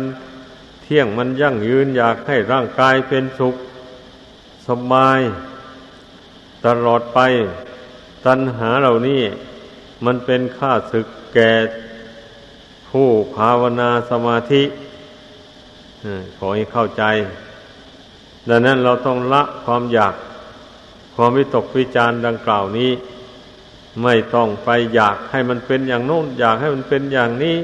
[0.84, 3.56] เที่ยงมันยั่งยืน อยากให้ร่างกายเป็นสุข
[4.68, 5.20] สบาย
[6.66, 7.20] ตลอดไป
[8.26, 9.22] ตัณหาเหล่านี้
[10.06, 11.52] มันเป็นค่าศึกแก่
[12.90, 14.64] ผู้ภาวนาสมาธิ
[16.38, 17.04] ขอให้เข้าใจ
[18.50, 20.14] ดังนั้นเราต้องละความอยาก
[21.16, 22.92] ความวิตกวิจารดังกล่าวนี้
[24.04, 27.58] ไม่ต้องไปอยากให้มันเป็นอย่างโน้น อยากให้มันเป็นอย่างนี้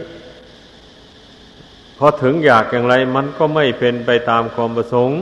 [1.97, 5.19] พอถึงอยากอย่างไร มันก็ไม่เป็นไปตามความประสงค์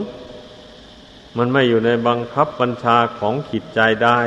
[1.38, 4.20] มันไม่อยู่ในบังคับบัญชาของขิดใจได้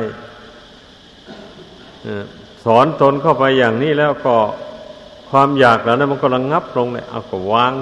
[2.64, 4.36] สอนตนเข้าไปอย่างนี้แล้วก็
[5.30, 7.72] ความอยากแล้วนะมันก็ระงงับลงเลยเอาก็วาง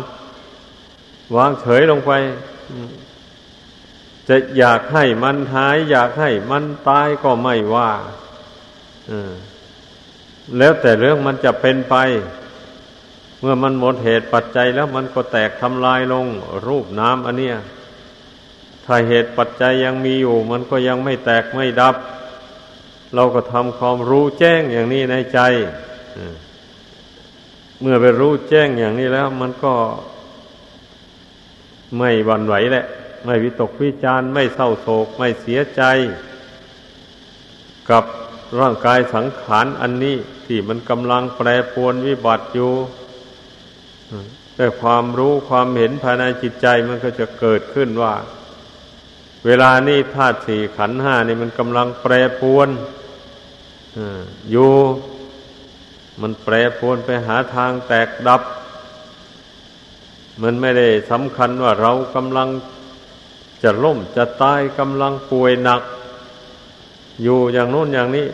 [1.37, 2.13] วางเฉยลงไป
[4.29, 7.91] จะอยากให้มันหาย อยากให้มันตายก็ไม่ว่า
[10.59, 11.97] แล้วแต่เรื่องมันจะเป็นไป
[13.41, 16.27] เมื่อมันหมดเหตุปัจจัยแล้วมันก็แตกทำลายลง
[16.67, 17.57] รูปน้ำอันเนี้ย
[18.87, 21.97] ถ้าเหตุปัจจัยยังมีอยู่ มันก็ยังไม่แตกไม่ดับ
[23.15, 25.41] เราก็ทำความรู้แจ้งอย่างนี้ในใจ
[27.81, 29.75] เมื่อไปรู้แจ้งอย่างนี้แล้ว มันก็
[31.99, 32.87] ไม่วันไหวแหละ
[33.25, 35.83] ไม่วิตกวิจารไม่เศร้าโศก ไม่เสียใจ
[37.91, 38.05] กับ
[38.61, 42.73] ร่างกายสังขารอันนี้ที่มันกำลังแปรปรวนวิบัติอยู่
[44.57, 48.15] แต่ความรู้ความเห็นภายในจิตใจมันก็จะเกิดขึ้นว่า
[49.47, 52.69] เวลานี้ธาตุสี่ขันห้านี่มันกำลังแปรปวน
[54.51, 54.71] อยู่
[56.21, 58.43] มันแปรปวนไปหาทางแตกดับ
[60.43, 62.49] มันไม่ได้สำคัญว่าเรากำลัง
[63.63, 65.83] จะล่มจะตายกำลังป่วยหนัก
[67.23, 68.27] อยู่อย่างโน้นอย่างนี้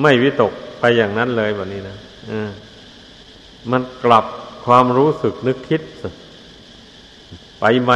[0.00, 1.96] ไม่วิตกไปอย่างนั้นเลยแบบนี้นะ
[3.70, 4.24] มันกลับ
[4.64, 5.82] ความรู้สึกนึกคิด
[7.60, 7.92] ไปไหม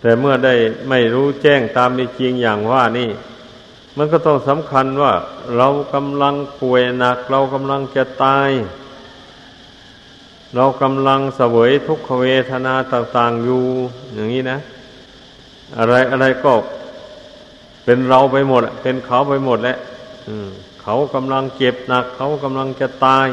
[0.00, 0.54] แต่เมื่อได้
[0.88, 3.10] ไม่รู้แจ้งตามเป็นจริงอย่างว่านี่
[3.96, 5.12] มันก็ต้องสำคัญว่า
[5.56, 8.50] เรากำลังป่วยหนัก เรากำลังจะตาย
[10.56, 13.62] เรากำลังเสวยทุกขเวทนาต่างๆอยู่
[14.14, 14.58] อย่างนี้นะ
[15.78, 16.52] อะไรอะไรก็
[17.84, 19.78] เป็นเราไปหมดเป็นเขาไปหมดแล้ว
[20.82, 23.28] เขากำลังเจ็บหนัก เขากำลังจะตาย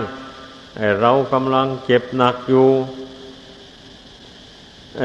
[0.77, 2.67] ไอเรากำลังเจ็บหนักอยู่
[4.99, 5.03] ไอ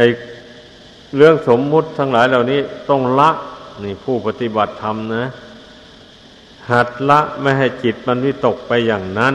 [1.17, 3.31] เรื่องสมมุติทั้งหลายเหล่านี้ต้องละ
[3.83, 5.25] นี่ผู้ปฏิบัติธรรมนะ
[6.71, 9.35] หัดละไม่ให้จิตมันวิตกไปอย่างนั้น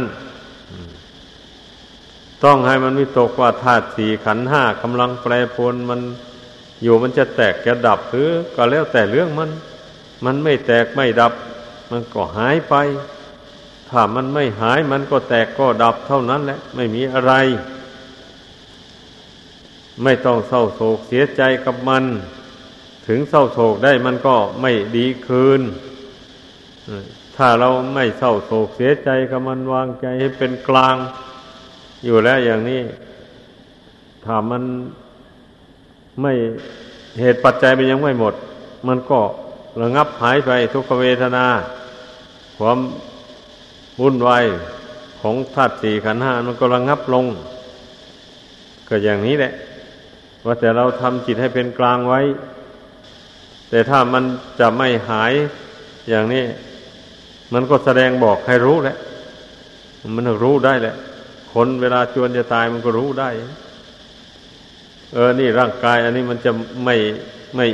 [2.44, 6.00] ต้องให้มันวิตกว่าธาตุสี่ขันห้ากำลังแปรปรวนมัน
[6.84, 9.50] อยู่มันจะแตกจะดับหรือก็แล้วแต่เรื่องมัน
[10.26, 11.34] มันไม่แตกไม่ดับ
[11.92, 12.76] มันก็หายไป
[13.90, 17.34] ถ้ามันไม่หายมันก็แตกก็ดับเท่านั้นแหละ ไม่มีอะไร
[20.04, 22.04] ไม่ต้องเศร้าโศกเสียใจกับมัน
[23.08, 25.62] ถึงเศร้าโศกได้มันก็ไม่ดีคืน
[27.36, 30.96] ถ้าเราไม่เศร้าโศกเสียใจกับมันวางใจให้เป็นกลาง
[32.06, 32.82] อยู่แล้วอย่างนี้
[34.26, 34.64] ถ้ามัน
[36.22, 36.34] ไม่
[37.20, 38.34] เหตุปัจจัยมันยังไม่หมด
[38.88, 39.20] มันก็
[39.82, 41.46] ระงับหายไปทุกขเวทนา
[42.58, 42.80] ความ
[44.02, 44.46] วุ่นวาย
[45.22, 47.26] ของธาตุสี่ขันห้ามันก็ระงับลง
[48.88, 49.54] ก็อย่างนี้แหละ
[50.46, 52.22] ว่าแต่เราทำจิตให้เป็นกลางไว้
[53.70, 54.24] แต่ถ้ามัน
[54.60, 55.34] จะไม่หาย
[56.10, 56.44] อย่างนี้
[57.54, 58.98] มันก็แสดงบอกให้รู้แหละ
[60.16, 60.96] มันรู้ได้แหละ
[61.54, 63.30] คนเวลาจวนจะตายมันก็รู้ได้
[65.14, 66.52] เออ นี่ร่างกาย อันนี้มันจะ
[66.84, 66.96] ไม่
[67.56, 67.68] ไม่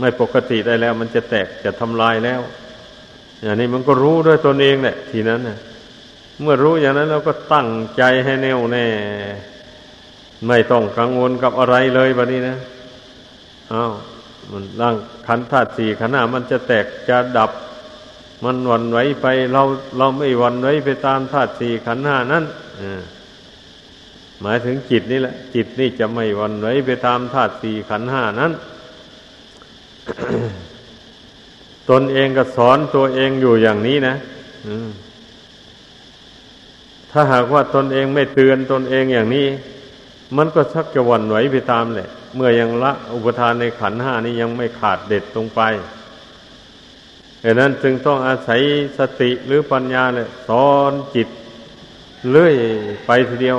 [0.00, 2.40] ไม่ปกติได้แล้ว มันจะแตกจะทำลายแล้ว
[3.42, 5.58] อย่างนี้มันก็รู้ด้วยตนเองแหละ ทีนั้นนะ
[6.40, 8.86] เมื่อรู้อย่างนั้นเราก็ตั้งใจให้แน่วแน่
[10.46, 12.56] ไม่ต้องกังวลกับอะไรเลยแบบนี้นะ
[13.72, 13.92] อ้าว
[14.50, 17.50] มันร่างขันธาตุสี่ขันธ์ามันจะแตกจะดับ
[18.44, 19.62] มันวันไหวไปเรา
[19.98, 22.44] เราไม่วันไหวไปตามธาตุสี่ขันห้านั้น
[24.42, 28.52] หมายถึงจิตนี่แหละ จิตนี่จะไม่วันไหวไปตามธาตุสี่ขันห้านั้น
[31.90, 34.14] ตนเองก็สอนตัวเองอยู่อย่างนี้นะ
[37.10, 39.46] ถ้าหากว่าตนเองไม่เตือนตนเองอย่างนี้
[40.36, 45.60] มันก็ชักจะวันไหวไปตามแหละ เมื่อยังละอุปทานในขันห้านี้ยังไม่ขาดเด็ดตรงไป
[47.44, 48.60] ดังนั้นจึงต้องอาศัย
[48.98, 51.28] สติหรือปัญญาเนี่ยสอนจิต
[52.30, 52.54] เลื่อย
[53.06, 53.58] ไปทีเดียว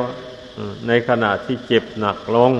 [0.87, 2.53] ในขณะที่เจ็บหนักลง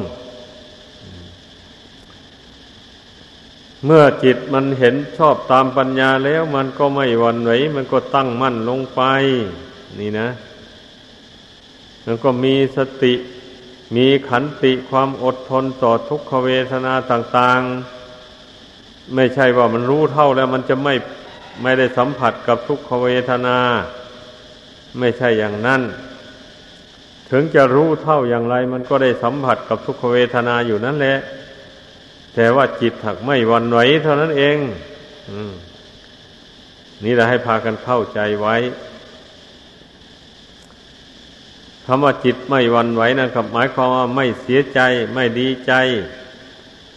[3.86, 9.02] เมื่อจิตมันเห็นชอบตามปัญญาแล้วมันก็ไม่วันไหว มันก็ตั้งมั่นลงไป
[10.00, 10.30] นี่นะ
[12.06, 13.14] มันก็มีสติ
[13.96, 20.96] มีขันติความอดทนต่อทุกขเวทนาต่างๆ ไม่ใช่ว่ามันรู้เท่าแล้วมันจะไม่
[21.64, 23.58] ไม่ได้สัมผัสกับทุกขเวทนา
[25.00, 25.82] ไม่ใช่อย่างนั้น
[27.32, 31.18] ถึงจะรู้เท่าอย่างไร มันก็ได้สัมผัสกับทุกขเวทนาอยู่นั่นแหละ
[32.36, 34.58] แต่ว่าจิตถักไม่วันไหวเท่านั้นเอง
[35.32, 35.34] อ
[37.04, 38.56] นี่เราให้พากันเข้าใจไว้
[41.86, 44.80] คำว่าจิตไม่วันไหวนะครับหมายความว่าไม่เสียใจ
[45.14, 45.74] ไม่ดีใจ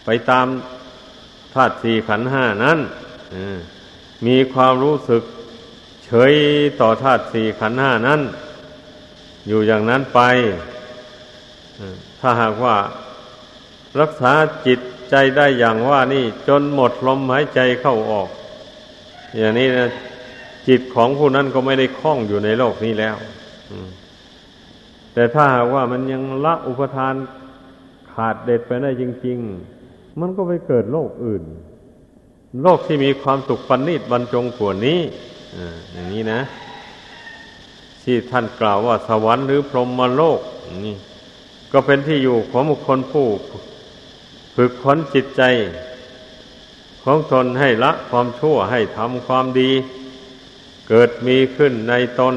[0.05, 0.47] ไปตาม
[1.53, 2.79] ธาตุสี่ขันห้านั้น
[4.27, 5.23] มีความรู้สึก
[6.05, 6.33] เฉย
[6.81, 8.21] ต่อธาตุสี่ขันห้านั้น
[9.47, 10.19] อยู่อย่างนั้นไป
[12.19, 12.75] ถ้าหากว่า
[13.99, 14.33] รักษา
[14.67, 18.29] จิตใจได้อย่างว่านี่จนหมดลมหายใจเข้าออก
[19.37, 19.89] อย่างนี้นะ
[20.67, 23.15] จิตของผู้นั้นก็ไม่ได้คล้องอยู่ในโลกนี้แล้ว
[23.71, 23.89] อืม
[25.17, 27.15] แต่ถ้าหากว่ามันยังละอุปทาน
[28.13, 29.37] ขาดเด็ดไปได้จริง
[29.79, 31.43] ๆ มันก็ไปเกิดโลกอื่น
[32.63, 34.99] โลกที่มีความสุขปันนิดบรรจงกว่านี้
[35.91, 36.41] อย่างนี้นะ
[38.03, 40.39] ที่ท่านกล่าวว่าสวรรค์หรือพรหมโลก
[40.85, 40.95] นี่
[41.71, 43.27] ก็เป็นที่อยู่ของบุคคลผู้
[44.55, 45.41] ฝึกค้นจิตใจ
[47.03, 49.71] ของตนให้ละความชั่วให้ทำความดี
[50.87, 52.35] เกิดมีขึ้นในตน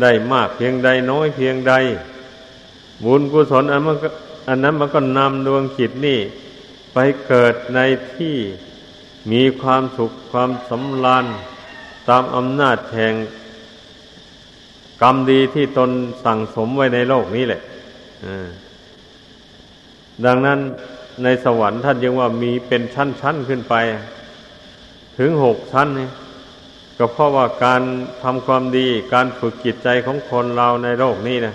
[0.00, 1.74] ได้มากเพียงใดน้อยเพียงใด
[3.04, 3.96] บุญกุศลอันมัน
[4.48, 6.18] อันนั้นมันก็นำดวงจิตนี่
[6.92, 7.80] ไปเกิดใน
[8.14, 8.36] ที่
[9.32, 11.26] มีความสุขความสำราญ
[12.08, 13.14] ตามอำนาจแห่ง
[15.02, 15.90] กรรมดีที่ตน
[16.24, 17.60] สั่งสมไว้ในโลกนี้แหละ
[20.24, 20.58] ดังนั้น
[21.22, 23.74] ในสวรรค์ท่านยังว่ามีเป็นชั้นๆขึ้นไป
[25.18, 26.08] ถึงหกชั้นนี่
[27.04, 27.82] ก็เพราะว่าการ
[28.22, 31.54] ทำความดี การฝึกจิตใจของคนเราในโลกนี้นะ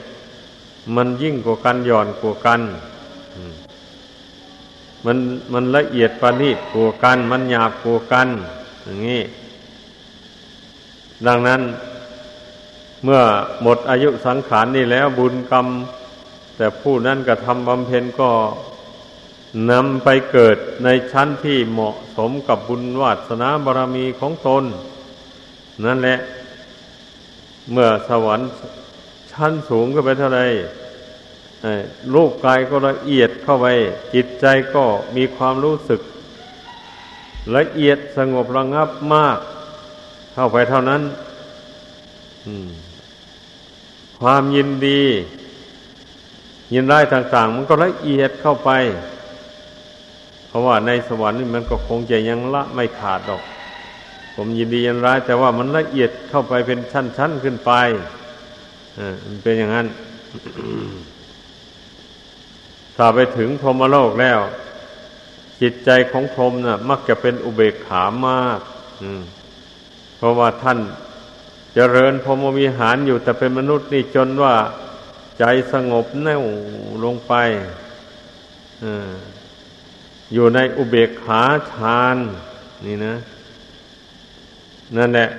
[0.96, 2.62] มันยิ่งกว่ากันหย่อนกว่ากัน
[5.06, 5.18] มัน
[5.54, 8.28] มันละเอียดประณีตกว่ากัน มันหยาบกว่ากัน
[8.84, 9.22] อย่างนี้
[11.28, 11.62] ดังนั้น
[13.04, 13.22] เมื่อ
[13.62, 15.68] หมดอายุสังขารนี่แล้วบุญกรรม
[16.58, 18.32] แต่ผู้นั้นกระทำบำเพ็ญก็
[19.72, 24.66] นำไปเกิดในชั้นที่เหมาะสมกับบุญวาสนาบารมีของตน
[25.86, 26.18] นั่นแหละ
[27.72, 28.50] เมื่อสวรรค์
[29.32, 30.42] ชั้นสูงก็ไปเท่าไร
[32.14, 33.68] รูปกายก็ละเอียดเข้าไป
[34.14, 34.84] จิตใจก็
[35.16, 36.02] มีความรู้สึก
[37.58, 39.38] ละเอียดสงบระงับมาก
[40.34, 41.02] เข้าไปเท่านั้น
[44.20, 45.02] ความยินดี
[46.74, 48.72] ยินร้ต่าง ๆ มันก็ละเอียดเข้าไป
[50.48, 53.42] เพราะว่าในสวรรค์นี่มันก็คงจะยังละไม่ขาดดอก
[54.40, 57.72] ผมยินดียินร้าย แต่ว่ามันละเอียดเข้าไปเป็นชั้นๆขึ้นไป
[59.00, 59.88] อ่ามันเป็นอย่างนั้น
[62.96, 64.40] ถ้าไปถึงพรหมโลกแล้ว
[65.62, 68.60] จิตใจของพรหมนะ่ะ มักจะเป็นอุเบกขามาก
[70.18, 70.82] เพราะว่าท่านจ
[71.76, 74.56] เจริญพรหมวิหารอยู่แต่เป็นมนุษย์นี่จนว่า
[75.40, 76.44] ใจสงบแน่ว
[77.04, 77.34] ลงไป
[78.84, 78.86] อ
[80.34, 82.18] อยู่ในอุเบกขาฌาน
[82.86, 83.16] นี่นะ
[84.96, 85.30] นั่นแหละ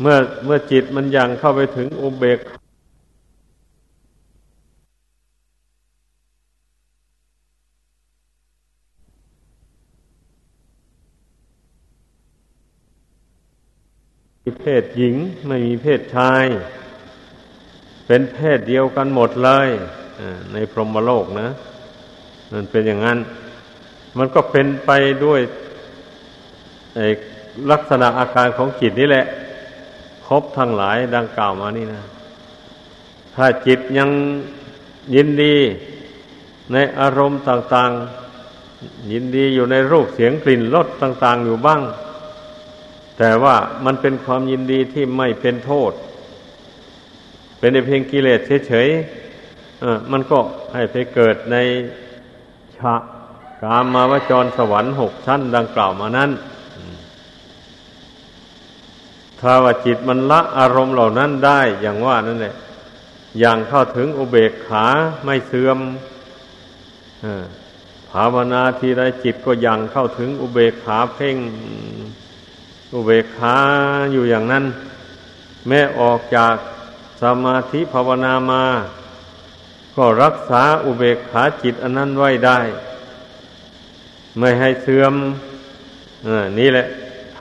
[0.00, 2.38] เมื่อเมื่อจิตมันยังเข้าไปถึงอุเบก
[14.60, 16.44] เพศหญิงไม่มีเพศชาย
[18.06, 19.68] เป็นเพศเดียวกันหมดเลย
[20.52, 21.48] ในพรหมโลกนะ
[22.52, 23.18] มันเป็นอย่างนั้น
[24.18, 24.90] มันก็เป็นไป
[25.24, 25.40] ด้วย
[27.70, 29.26] ลักษณะอาการของจิตนี่แหละ
[30.26, 32.04] ครบทั้งหลายดังกล่าวมานี่นะ
[33.34, 34.10] ถ้าจิตยัง
[35.14, 35.56] ยินดี
[36.72, 41.82] ในอารมณ์ต่างๆ ยินดีอยู่ในรูปเสียงกลิ่นรสต่าง ๆ อยู่บ้าง
[43.18, 45.92] แต่ว่ามันเป็นความยินดีที่ไม่เป็นโทษ
[47.58, 50.38] เป็นในเพียงกิเลสเฉยๆมันก็
[50.74, 51.56] ให้ไปเกิดใน
[52.78, 52.94] ชะ
[53.62, 56.30] กามมาวจรสวรรค์หกชั้นดังกล่าวมานั้น
[59.48, 62.54] ถ้าว่าจิตมันละอารมณ์เหล่านั้นได้อย่างว่านั่นแหละ
[63.38, 64.86] อย่างเข้าถึงอุเบกขา
[65.24, 65.78] ไม่เสื่อม
[68.10, 71.36] ภาวนาทีไรจิตก็ยังเข้าถึงอุเบกขาเพ่ง
[72.94, 73.56] อุเบกขา
[74.12, 74.64] อยู่อย่างนั้น
[75.66, 76.56] แม้ออกจาก
[77.22, 78.64] สมาธิภาวนามา
[79.96, 82.58] ก็รักษาอุเบกขาจิตอันนั้นไว้ได้
[84.38, 85.14] ไม่ให้เสื่อม
[86.26, 86.28] อ
[86.58, 86.86] นี่แหละ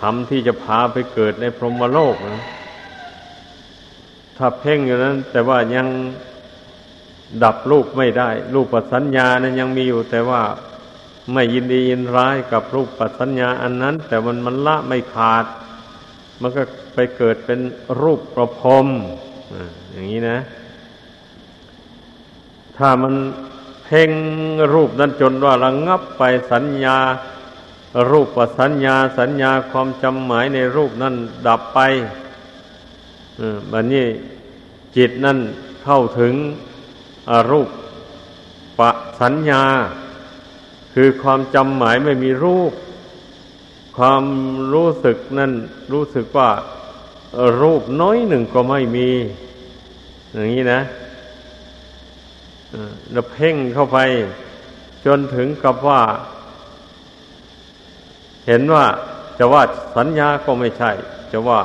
[0.08, 2.44] ทำที่จะพาไปเกิดในพรหมโลกนะ
[4.38, 5.88] ถ้าเพ่งอยู่นั้น แต่ว่ายัง
[7.44, 10.42] ดับรูปไม่ได้ รูปปัสัญญานั้นยังมีอยู่ แต่ว่า
[11.34, 15.46] ไม่ยินดียินร้ายกับรูปปัสัญญาอันนั้น แต่มันมันละไม่ขาด
[16.42, 16.64] มันก็
[16.94, 17.60] ไปเกิดเป็น
[18.02, 18.88] รูปประพรม
[19.92, 20.40] อย่างนี้นะ
[22.78, 23.14] ถ้ามัน
[23.84, 24.12] เพ่ง
[24.74, 26.98] รูปนั้นจนว่าระงงับไปสัญญา
[28.10, 31.16] รูปปัสัญญาสัญญาความจำหมายในรูปนั้น
[31.48, 31.80] ดับไป
[33.72, 34.06] บัดนนี้
[34.96, 35.38] จิตนั่น
[35.84, 36.34] เข้าถึง
[37.52, 37.70] รูป
[38.80, 38.82] ป
[39.22, 39.64] สัญญา
[40.94, 42.72] คือความจำหมายไม่มีรูป
[43.98, 44.24] ความ
[44.74, 45.52] รู้สึกนั่น
[45.94, 46.50] รู้สึกว่า
[47.62, 49.10] รูปน้อยหนึ่งก็ไม่มี
[50.32, 50.82] อย่างนี้นะ
[53.12, 53.98] เราเพ่งเข้าไป
[55.06, 56.02] จนถึงกับว่า
[58.48, 58.86] เห็นว่า
[59.38, 59.64] จะว่า
[59.98, 60.92] สัญญาก็ไม่ใช่
[61.32, 61.60] จะว่า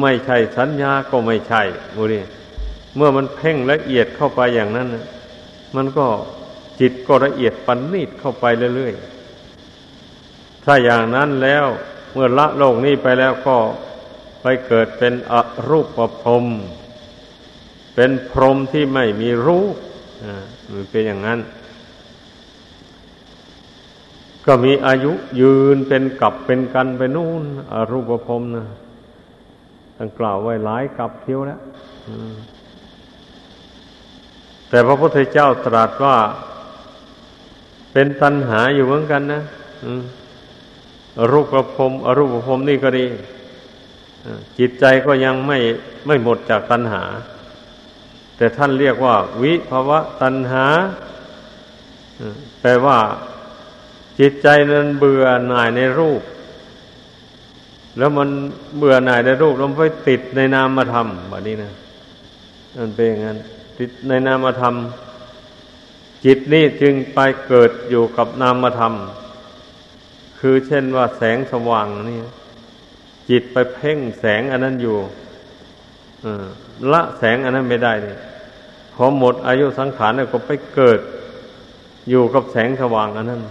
[0.00, 1.62] ไม่ใช่สัญญาก็ไม่ใช่
[1.96, 2.22] มูนี่
[2.96, 4.88] เมื่อมันเพ่งละเอียดเข้าไปอย่างนั้น
[5.76, 6.06] มันก็
[6.80, 8.44] จิตก็ละเอียดปันนีดเข้าไป
[8.76, 11.66] เรื่อยๆ ถ้าอย่างนั้นแล้ว
[12.12, 13.56] เมื่อละโลกนี้ไปแล้วก็
[14.42, 15.34] ไปเกิดเป็นอ
[15.68, 16.46] รูปประพรม
[17.94, 19.74] เป็นพรหมที่ไม่มีรูป
[20.24, 21.38] อ่ามันเป็นอย่างนั้น
[24.46, 27.42] ก็มีอายุยืนเป็นกับเป็นกันไปนู่น
[27.72, 28.66] อรูปภพนะ
[29.96, 31.60] ตั้งกล่าวไว้หลายกับเที่ยวแล้ว
[34.68, 36.16] แต่พระพุทธเจ้าตรัสว่า
[37.92, 39.42] เป็นตัณหาอยู่เหมือนกันนะ
[41.32, 43.06] รูปประพอรูปประพนี่ก็ดี
[44.58, 45.58] จิตใจก็ยังไม่
[46.06, 47.02] ไม่หมดจากตัณหา
[48.36, 50.64] แต่ท่านเรียกว่า วิภาวะตัณหา
[52.60, 52.98] แปลว่า
[54.20, 56.22] จิตใจนั้นเบื่อหน่ายในรูป
[57.98, 58.28] แล้วมัน
[58.78, 61.72] เบื่อหน่ายในรูปแล้วไปติดในนามธรรมแบบนี้นะ
[62.78, 63.38] มันเป็นอย่างนั้น
[63.78, 64.74] ติดในนามธรรม
[66.24, 68.94] จิตนี่จึงไปเกิดอยู่กับนามธรรม
[70.38, 72.18] คือเช่นว่าแสงสว่างนี่
[73.30, 74.96] จิตไปเพ่งแสงอันนั้นอยู่
[76.92, 78.16] ละแสงอันนั้นไม่ได้เลย
[78.94, 81.00] พอหมดอายุสังขารแล้วก็ไปเกิด
[82.10, 83.42] อยู่กับแสงสว่างอันนั้น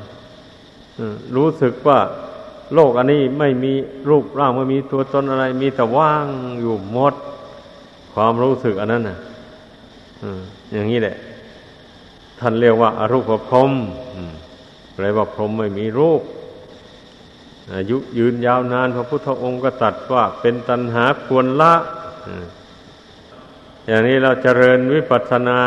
[1.35, 1.99] รู้สึกว่า
[2.73, 3.73] โลกอันนี้ไม่มี
[4.09, 6.25] รูปร่างไม่มีตัวตนอะไร มีแต่ว่าง
[6.59, 7.13] อยู่หมด
[8.13, 9.19] ความรู้สึกอันนั้นนะ
[10.71, 11.15] อย่างนี้แหละ
[12.39, 13.71] ท่านเรียกว่าอารูปพรหม
[14.95, 16.21] แปลว่าพรหมไม่มีรูป
[17.73, 21.73] อายุยืนยาวนาน พระพุทธองค์ก็ตัดว่าเป็นตัณหาควรละ
[23.87, 25.57] อย่างนี้เราเจริญวิปัสสนา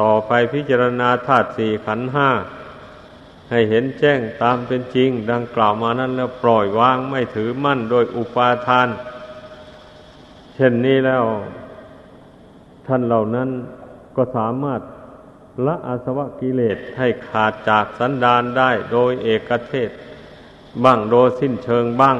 [0.00, 2.28] ต่อไปพิจารณาธาตุสี่ขันห้า
[3.54, 8.88] ให้เห็นแจ้งตามเป็นจริง ดังกล่าวมานั้นแล้วปล่อยวางไม่ถือมั่นโดยอุปาทาน
[10.54, 11.24] เช่นนี้แล้ว
[12.86, 13.50] ท่านเหล่านั้น
[14.16, 14.80] ก็สามารถ
[15.66, 19.90] ละอาสวะกิเลสให้ขาดจากสันดานได้โดยเอกเทศ
[20.84, 22.16] บ้างโดยสิ้นเชิงบ้าง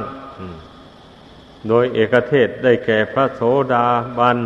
[1.68, 3.41] โดยเอกเทศได้แก่พระโส
[3.72, 3.87] ดา
[4.18, 4.39] บัน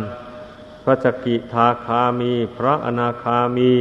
[0.83, 3.73] พระสกิทาคามี พระอนาคามี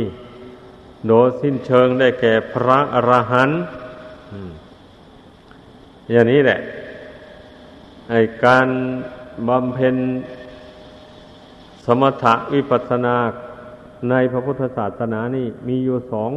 [1.09, 3.61] โดยสิ้นเชิงได้แก่พระอรหันต์
[6.11, 6.61] อย่างนี้แหละ
[8.11, 8.67] ไอการ
[9.49, 9.97] บำเพ็ญ
[11.85, 13.17] สมถะวิปัสสนา
[14.11, 16.31] ในพระพุทธศาสนานี่มีอยู่สอง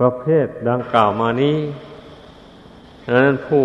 [0.00, 1.58] ประเภทดังกล่าวมานี้
[3.06, 3.64] ดังนั้นผู้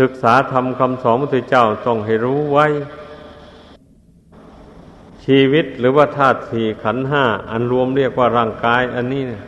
[0.00, 2.66] ศึกษาทำคำสอนพระพุทธเจ้าต้องให้รู้ไว้
[5.24, 9.42] ชีวิตหรือว่าธาตุสี่ขันห้าอันรวมเรียกว่าร่างกาย อันนี้เนี่ย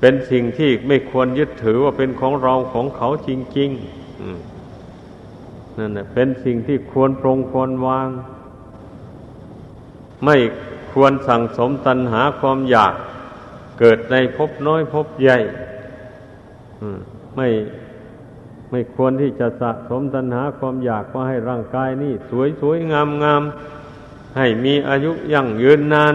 [0.00, 8.08] เป็นสิ่งที่ไม่ควรยึดถือว่าเป็นของเราของเขาจริงๆนั่นแหละเป็นสิ่งที่ควรปรงควรวาง
[10.24, 10.36] ไม่
[10.92, 12.94] ควรสั่งสมตัณหาความอยาก
[13.78, 15.38] เกิดในภพน้อยภพใหญ่
[17.36, 17.48] ไม่
[18.70, 23.42] ไม่ควรที่จะสะสมตัณหาความอยากว่าให้ร่างกายนี่ สวยสวยงามงาม
[24.36, 26.14] ให้มีอายุยั่งยืนนาน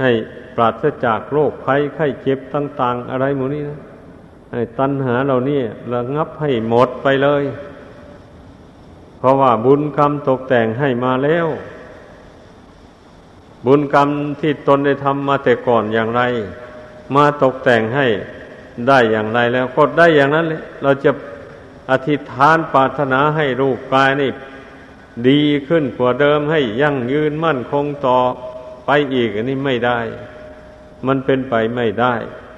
[0.00, 0.10] ให้
[0.54, 3.78] ปราศจากโรคภัยไข้เจ็บต่าง ๆ อะไรหมดนี้นะ
[4.52, 5.60] ให้ตัณหาเหล่านี้
[5.92, 7.42] ระงับให้หมดไปเลย
[9.18, 11.46] เพราะว่าบุญกรรมตกแต่งให้มาแล้ว
[13.66, 14.08] บุญกรรม
[14.40, 16.22] ที่ตนได้ทำมาแต่ก่อนอย่างไร
[17.14, 18.06] มาตกแต่งให้
[18.88, 21.10] ได้อย่างไรแล้วก็ได้อย่างนั้นเลยเราจะ
[21.90, 24.30] อธิษฐานปรารถนาให้รูปกายนี่
[25.28, 28.18] ดีขึ้นกว่าเดิมให้ยั่งยืนมั่นคงต่อ
[28.86, 29.98] ไปอีก อันนี้ไม่ได้
[31.06, 32.14] มันเป็นไปไม่ได้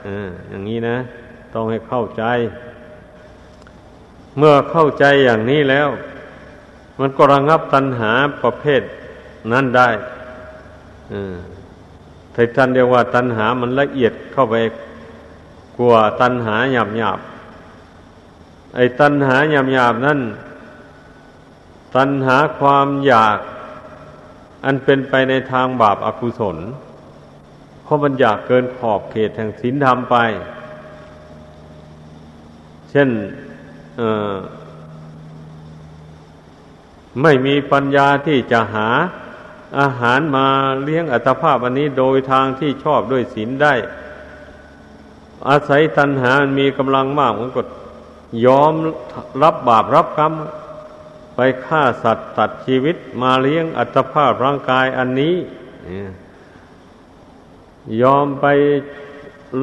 [0.07, 0.96] อ่าอย่างนี้นะ
[1.55, 2.24] ต้องให้เข้าใจ
[4.36, 5.88] เมื่อเข้าใจอย่างนี้แล้ว
[7.00, 8.82] มันก็ระงับตัณหาประเภท
[9.53, 9.88] นั้นได้
[11.12, 11.36] อ่า
[12.57, 14.57] ท่านเรียกว่าตัณหามันละเอียดเข้าไป
[15.76, 17.18] กลัวตัณหาหยาบหยาบ
[18.74, 20.20] ไอ้ตัณหาหยาบหยาบนั่น
[21.97, 23.38] ตัณหาความอยาก
[24.64, 26.57] อันเป็นไปในทางบาปอากุศล
[27.82, 30.16] เพราะมันอยากเกินขอบเขตแห่งศีลธรรมไป
[32.90, 33.09] เช่น
[37.22, 38.88] ไม่มีปัญญาที่จะหา
[39.80, 40.47] อาหารมา
[40.82, 43.74] เลี้ยงอัตภาพอันนี้โดยทางที่ชอบด้วยศีลได้
[45.49, 47.62] อาศัยตัณหามีกำลังมากมันก็
[48.47, 48.72] ยอม
[49.43, 50.32] รับบาปรับกรรม
[51.36, 55.36] ไปฆ่าสัตว์ตัดชีวิตมาเลี้ยงอัตภาพร่างกายอันนี้
[58.02, 58.46] ยอมไป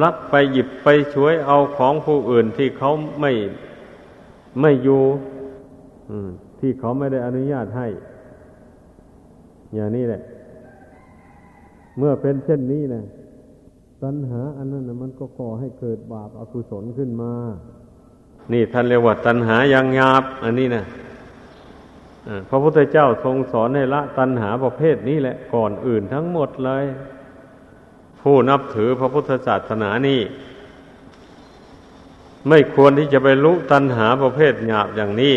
[0.02, 2.90] ลักไปหยิบไปช่วยเอาของผู้อื่นที่เขา
[3.20, 3.32] ไม่
[4.60, 5.02] ไม่อยู่
[6.60, 7.88] ที่เขาไม่ได้อนุญาตให้
[9.74, 10.22] อย่างนี้แหละ
[11.98, 13.04] เมื่อเป็นเช่นนี้นะ
[14.02, 17.32] ตัณหาอันนั้นมันก็ก่อให้เกิดบาปอากุศลขึ้นมา
[18.52, 20.84] นี่ท่านเรียกว่าตัณหายังหยาบ อันนี้นะ
[22.48, 26.84] พระพุทธเจ้าทรงสอนให้ละตัณหาประเภทนี้แหละก่อนอื่นทั้งหมดเลย
[28.20, 30.20] ผู้นับถือพระพุทธศาสนานี่
[32.48, 35.36] ไม่ควรที่จะไปรู้ตัณหาประเภทหยาบอย่างนี้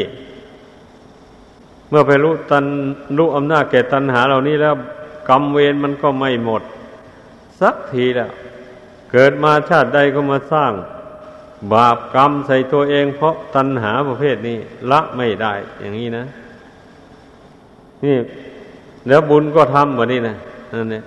[1.89, 2.65] เมื่อไปรู้ตัน
[3.17, 4.75] รู้อำนาจแก่ตัณหาเหล่านี้แล้ว
[5.29, 6.61] กรรมเวรมันก็ไม่หมด
[7.61, 8.31] สักทีแล้ว
[9.11, 10.73] เกิดมาชาติใดก็มาสร้าง
[11.73, 14.57] บาปกรรมใส่ตัวเองเพราะตัณหาประเภทนี้
[14.91, 16.25] ละไม่ได้อย่างนี้นะ
[18.06, 18.18] นี่
[19.08, 20.38] แล้วบุญก็ทำแบบนี้นะ
[20.74, 21.04] นั่นเนี่ย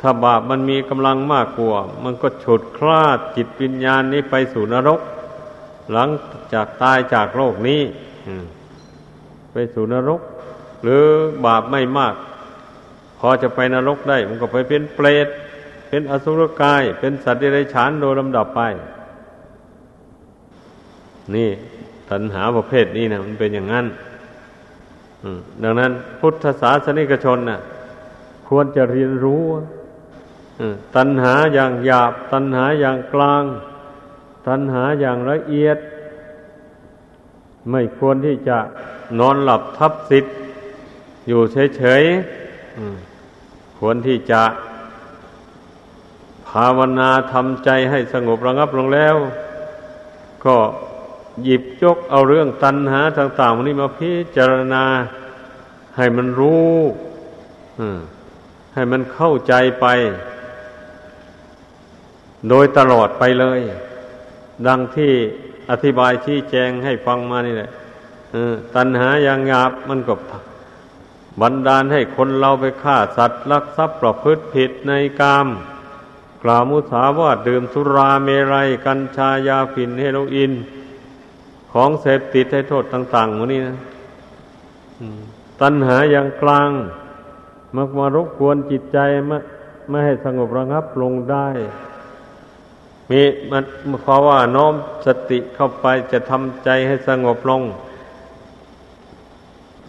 [0.00, 5.00] ถ้าบาปมันมีกำลังมากกว่า มันก็ฉุดคลาดจิตวิญญาณนี้ไปสู่นรก
[5.92, 6.08] หลัง
[6.52, 7.80] จากตายจากโลกนี้
[9.52, 10.20] ไปสู่นรก
[10.82, 11.02] หรือ
[11.46, 12.14] บาปไม่มาก
[13.18, 15.26] พอจะไปนรกได้ มันก็ไปเป็นเปรต
[15.88, 18.60] เป็นอสุรกาย เป็นสัตว์เดรัจฉานโดยลำดับไป
[21.34, 21.50] นี่
[22.10, 23.86] ตัณหาประเภทนี้นะมันเป็นอย่างนั้น
[25.62, 27.60] ดังนั้นพุทธศาสนิกชนนะ่ะ
[28.48, 29.44] ควรจะเรียนรู้
[30.96, 33.44] ตัณหาอย่างหยาบ ตัณหาอย่างกลาง
[34.48, 35.78] ตัณหาอย่างละเอียด
[37.70, 38.58] ไม่ควรที่จะ
[39.18, 40.34] นอนหลับทับสิทธิ์
[41.28, 41.40] อยู่
[41.76, 44.42] เฉยๆควรที่จะ
[46.48, 49.16] ภาวนาทำใจให้สงบระงับลงแล้ว
[50.44, 50.56] ก็
[51.44, 54.84] หยิบยกเอาเรื่องตัณหาต่างๆนี้มาพิจารณา
[55.96, 56.74] ให้มันรู้
[58.74, 59.86] ให้มันเข้าใจไป
[62.48, 63.60] โดยตลอดไปเลย
[64.66, 65.12] ดังที่
[65.70, 67.70] อธิบายชี้แจงให้ฟังมานี่แหละ
[68.74, 70.14] ตัณหาอย่างหยาบมันก็
[71.40, 75.46] บันดาลให้คนเราไปฆ่าสัตว์ลักทรัพย์ประพฤติผิดในกาม
[76.42, 80.52] กล่าวมุสาวาทดื่มสุราเมรัย กัญชายาฝิ่นเฮโรอีน
[81.78, 83.76] ของเสพติดให้โทษต่างๆวันนี้นะ
[85.60, 86.70] ตัณหาอย่างกลาง
[87.76, 88.98] มักมารบกวนจิตใจ
[89.30, 89.38] ม่
[89.88, 91.48] ไม่ให้สงบระงับลงได้
[93.10, 93.62] มีมัน
[94.02, 94.74] เพราะว่าน้อม
[95.06, 97.62] สติเข้าไปจะทำใจให้สงบลง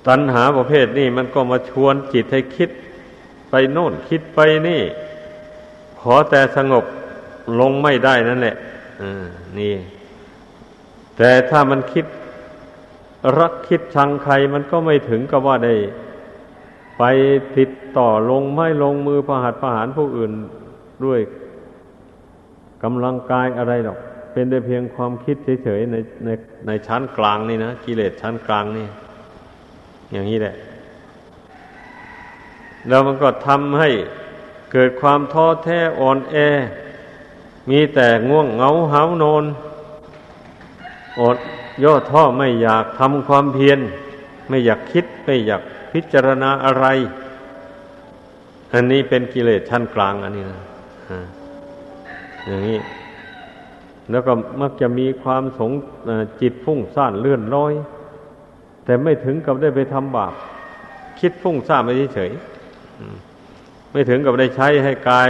[0.08, 2.70] ตัณหาประเภทนี้มันก็มาชวนจิตให้คิด
[3.50, 4.82] ไปโน่นคิดไปนี่
[6.02, 6.86] ขอแต่สงบ
[7.60, 8.56] ลงไม่ได้นั่นแหละ
[9.02, 9.26] อ่า
[9.60, 9.74] นี่
[11.18, 12.06] แต่ถ้ามันคิด
[13.40, 15.76] รักคิดชังใครมันก็ไม่ถึงกับว่าได้
[16.98, 17.04] ไป
[17.58, 20.32] ติดต่อลงไม่ลงมือประหัตประหารผู้อื่น
[21.06, 21.20] ด้วย
[22.84, 23.98] กำลังกายอะไรหรอก
[24.32, 25.96] เป็นได้เพียงความคิดเฉยๆใน
[26.26, 26.30] ใน
[26.68, 28.88] ในชั้นกลางนี่นะกิเลสชั้นกลางนี่
[30.12, 30.56] อย่างนี้แหละ
[32.88, 33.90] แล้วมันก็ทำให้
[34.72, 36.36] เกิดความท้อแท้อ่อนแอ
[37.70, 39.44] มีแต่ง่วงเหงาเหานอน
[41.22, 41.38] อด
[41.84, 43.80] ย่อท้อไม่อยากทำความเพียร
[44.50, 45.62] ไม่อยากคิดไม่อยาก
[45.94, 46.86] พิจารณาอะไร
[48.74, 50.62] อันนี้เป็นกิเลสชั้นกลางอันนี้นะ
[52.48, 52.80] อย่างนี้
[54.12, 55.72] แล้วก็มักจะมีความสง
[56.42, 57.74] จิตฟุ้งซ่านเลื่อนลอย
[58.86, 60.34] แต่ไม่ถึงกับได้ไปทำบาป
[61.20, 62.32] คิดฟุ้งซ่านไปเฉย
[63.92, 65.30] ไม่ถึงกับได้ใช้ให้กาย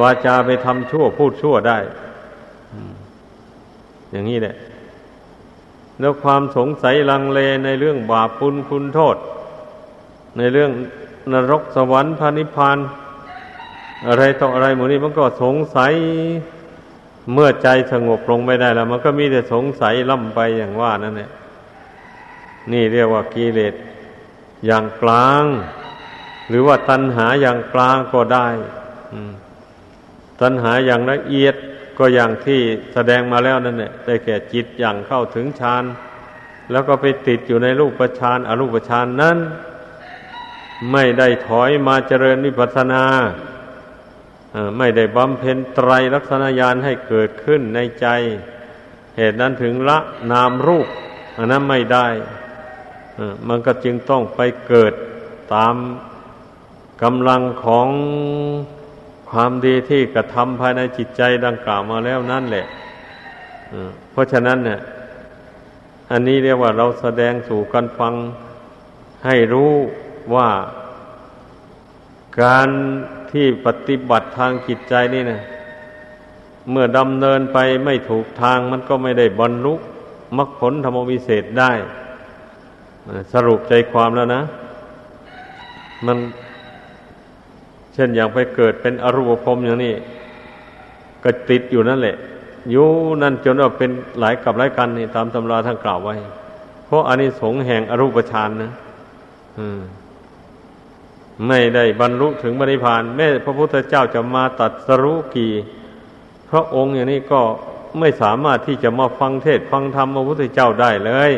[0.00, 1.78] วาจาไปทำชั่วพูดชั่วได้
[4.12, 4.54] อย่างนี้แหละ
[6.00, 9.16] แล้วความสงสัยลังเลในเรื่องบาปปุลคุณโทษ
[10.36, 10.70] ในเรื่อง
[11.32, 12.78] นรกสวรรค์พานิพาน
[14.08, 15.92] อะไรต่ออะไรหมดนี้มันก็สงสัย
[17.32, 21.30] เมื่อใจสงบลงไม่ได้แล้ว มันก็มีแต่สงสัยล่ำไปอย่างว่านั่นแหละ
[22.72, 23.74] นี่เรียกว่ากิเลส
[24.66, 25.44] อย่างกลาง
[26.48, 28.48] หรือว่าตัณหาอย่างกลางก็ได้
[30.40, 31.54] ตัณหาอย่างละเอียด
[32.04, 32.60] ก็อย่างที่
[32.94, 35.84] แสดงมาแล้วนั่นแหละได้แก่จิตอย่างเข้าถึงฌาน
[36.70, 39.38] แล้วก็ไปติดอยู่ในรูปฌานอรูปฌานนั้น
[40.92, 43.04] ไม่ได้ถอยมาเจริญวิปัสสนา
[44.78, 48.06] ไม่ได้บำเพ็ญไตรลักษณญาณให้เกิดขึ้นในใจ
[49.16, 49.98] เหตุนั้นถึงละ
[50.32, 50.88] นามรูป
[51.36, 52.06] อันนั้นไม่ได้
[53.48, 54.92] มันก็จึงต้องไปเกิด
[55.54, 55.74] ตาม
[57.02, 57.88] กำลังของ
[59.32, 62.66] ความดีที่กระทำภายในจิตใจดังกล่าวมาแล้วนั่นแหละ
[64.10, 64.80] เพราะฉะนั้นเนี่ย
[66.10, 68.14] อันนี้เรียกว่าเราแสดงสู่กันฟัง
[69.26, 69.72] ให้รู้
[70.34, 70.48] ว่า
[72.42, 72.68] การ
[73.32, 75.40] ที่ปฏิบัติทางจิตใจนี่นะ
[76.70, 79.74] เมื่อดำเนินไปไม่ถูกทางมันก็ไม่ได้บรรลุ
[80.36, 81.72] มรรคผลธรรมวิเศษได้
[83.32, 84.42] สรุปใจความแล้วนะ
[86.06, 86.18] มัน
[87.94, 89.94] เช่นอย่างไปเกิดเป็นอรูปภพอย่างนี้
[91.24, 92.16] ก็ติดอยู่นั่นแหละ
[92.70, 92.88] อยู่
[93.22, 96.14] นั่นจนว่าเป็นหลายกับหลายกันนี่ตามตำราท่านกล่าวไว้
[96.86, 98.72] เพราะอันนี้สงแห่งอรูปฌานนะ
[101.46, 105.52] ไม่ได้บรรลุถึงบริพานแม้พระพุทธเจ้าจะมาตัดสรู้กี่
[106.50, 107.40] พระองค์อย่างนี้ก็
[108.00, 111.32] ไม่สามารถที่จะมาฟังเทศฟังธรรมพระพุทธเจ้าได้เลย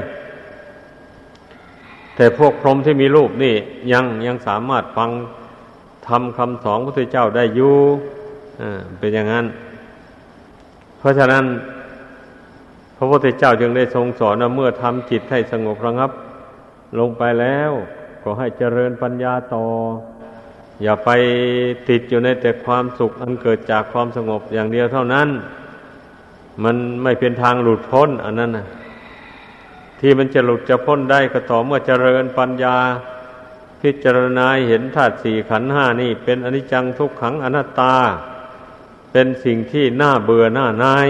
[2.16, 3.54] แต่พวกพรหมที่มีรูปนี่
[3.92, 5.10] ยังยังสามารถฟัง
[6.08, 7.76] ทำคำสอนพระพุทธเจ้าได้อยู่
[8.98, 9.46] เป็นอย่างนั้น
[10.98, 11.44] เพราะฉะนั้น
[12.96, 16.10] พระพุทธเจ้าจึงได้ทรงสอนว่าเมื่อทำจิตให้สงบระงับ
[16.98, 17.70] ลงไปแล้ว
[18.22, 19.64] ก็ให้เจริญปัญญาต่อ
[20.82, 21.10] อย่าไป
[21.88, 25.28] ติดอยู่ในแต่ความสุขอันเกิดจากความสงบอย่างเดียวเท่านั้น
[26.64, 28.66] มันไม่เป็นทางหลุดพ้นอันนั้นนะ
[30.00, 32.76] ที่มันจะหลุดจะพ้นได้ก็ต่อเมื่อเจริญปัญญา
[33.84, 37.96] พิจารณาเห็นธาตุสี่ขันห้านี่ เป็นอนิจจังทุกขังอนัตตา
[39.12, 41.08] เป็นสิ่งที่น่าเบื่อหน้านาย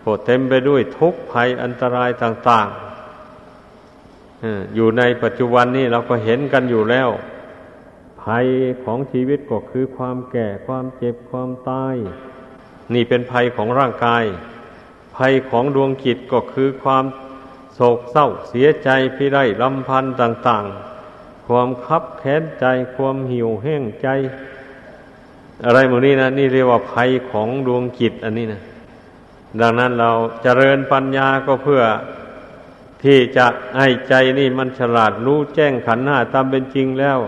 [0.00, 7.08] โเต็มไปด้วยทุกข์ภัยอันตรายต่างๆอยู่ในปัจจุบันนี้เราก็เห็นกันอยู่แล้ว
[8.22, 8.46] ภัย
[8.84, 11.94] ของชีวิตก็คือความแก่ความเจ็บความตาย
[12.94, 14.24] นี่เป็นภัยของร่างกาย
[15.16, 17.04] ภัยของดวงจิตก็คือความ
[17.74, 20.93] โศกเศร้าเสียใจพิไรลำพันธ์ต่าง ๆ
[21.46, 22.66] ความคับแค้นใจ
[22.96, 24.08] ความหิวแห้งใจ
[25.64, 28.60] อะไรหมดนี้นะนี่เรียกว่าภัยของดวงจิตอันนี้นะ
[29.60, 31.82] ดังนั้นเราจเจริญปัญญาก็เพื่อ
[33.02, 33.46] ที่จะ
[33.78, 37.18] ให้ใจนี่มันฉลาดรู้แจ้งขันหน้าตามเป็นจริงแล้ว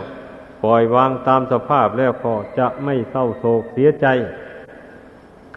[0.62, 4.06] ปล่อยวางตามสภาพแล้วก็จะไม่เศร้าโศกเสียใจ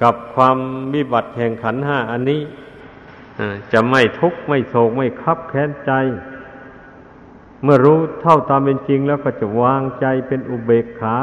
[0.02, 0.58] กับความ
[0.94, 2.42] วิบัติแห่งขันห้าอันนี้
[3.74, 5.92] จะไม่ทุกข์ไม่โศกไม่คับแค้นใจ
[7.64, 11.16] เมื่อรู้เท่าตามเป็นจริงแล้วก็จะวางใจเป็นอุเบกขา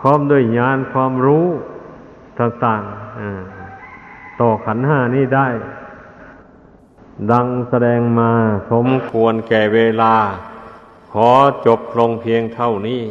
[0.00, 1.46] พร้อมด้วยญาณความรู้
[2.38, 5.48] ต่างๆต่อขันห้านี้ได้
[7.32, 8.30] ดังแสดงมา
[8.70, 10.14] สมควรแก่เวลา
[11.12, 11.30] ขอ
[11.66, 13.02] จบลงเพียงเท่านี้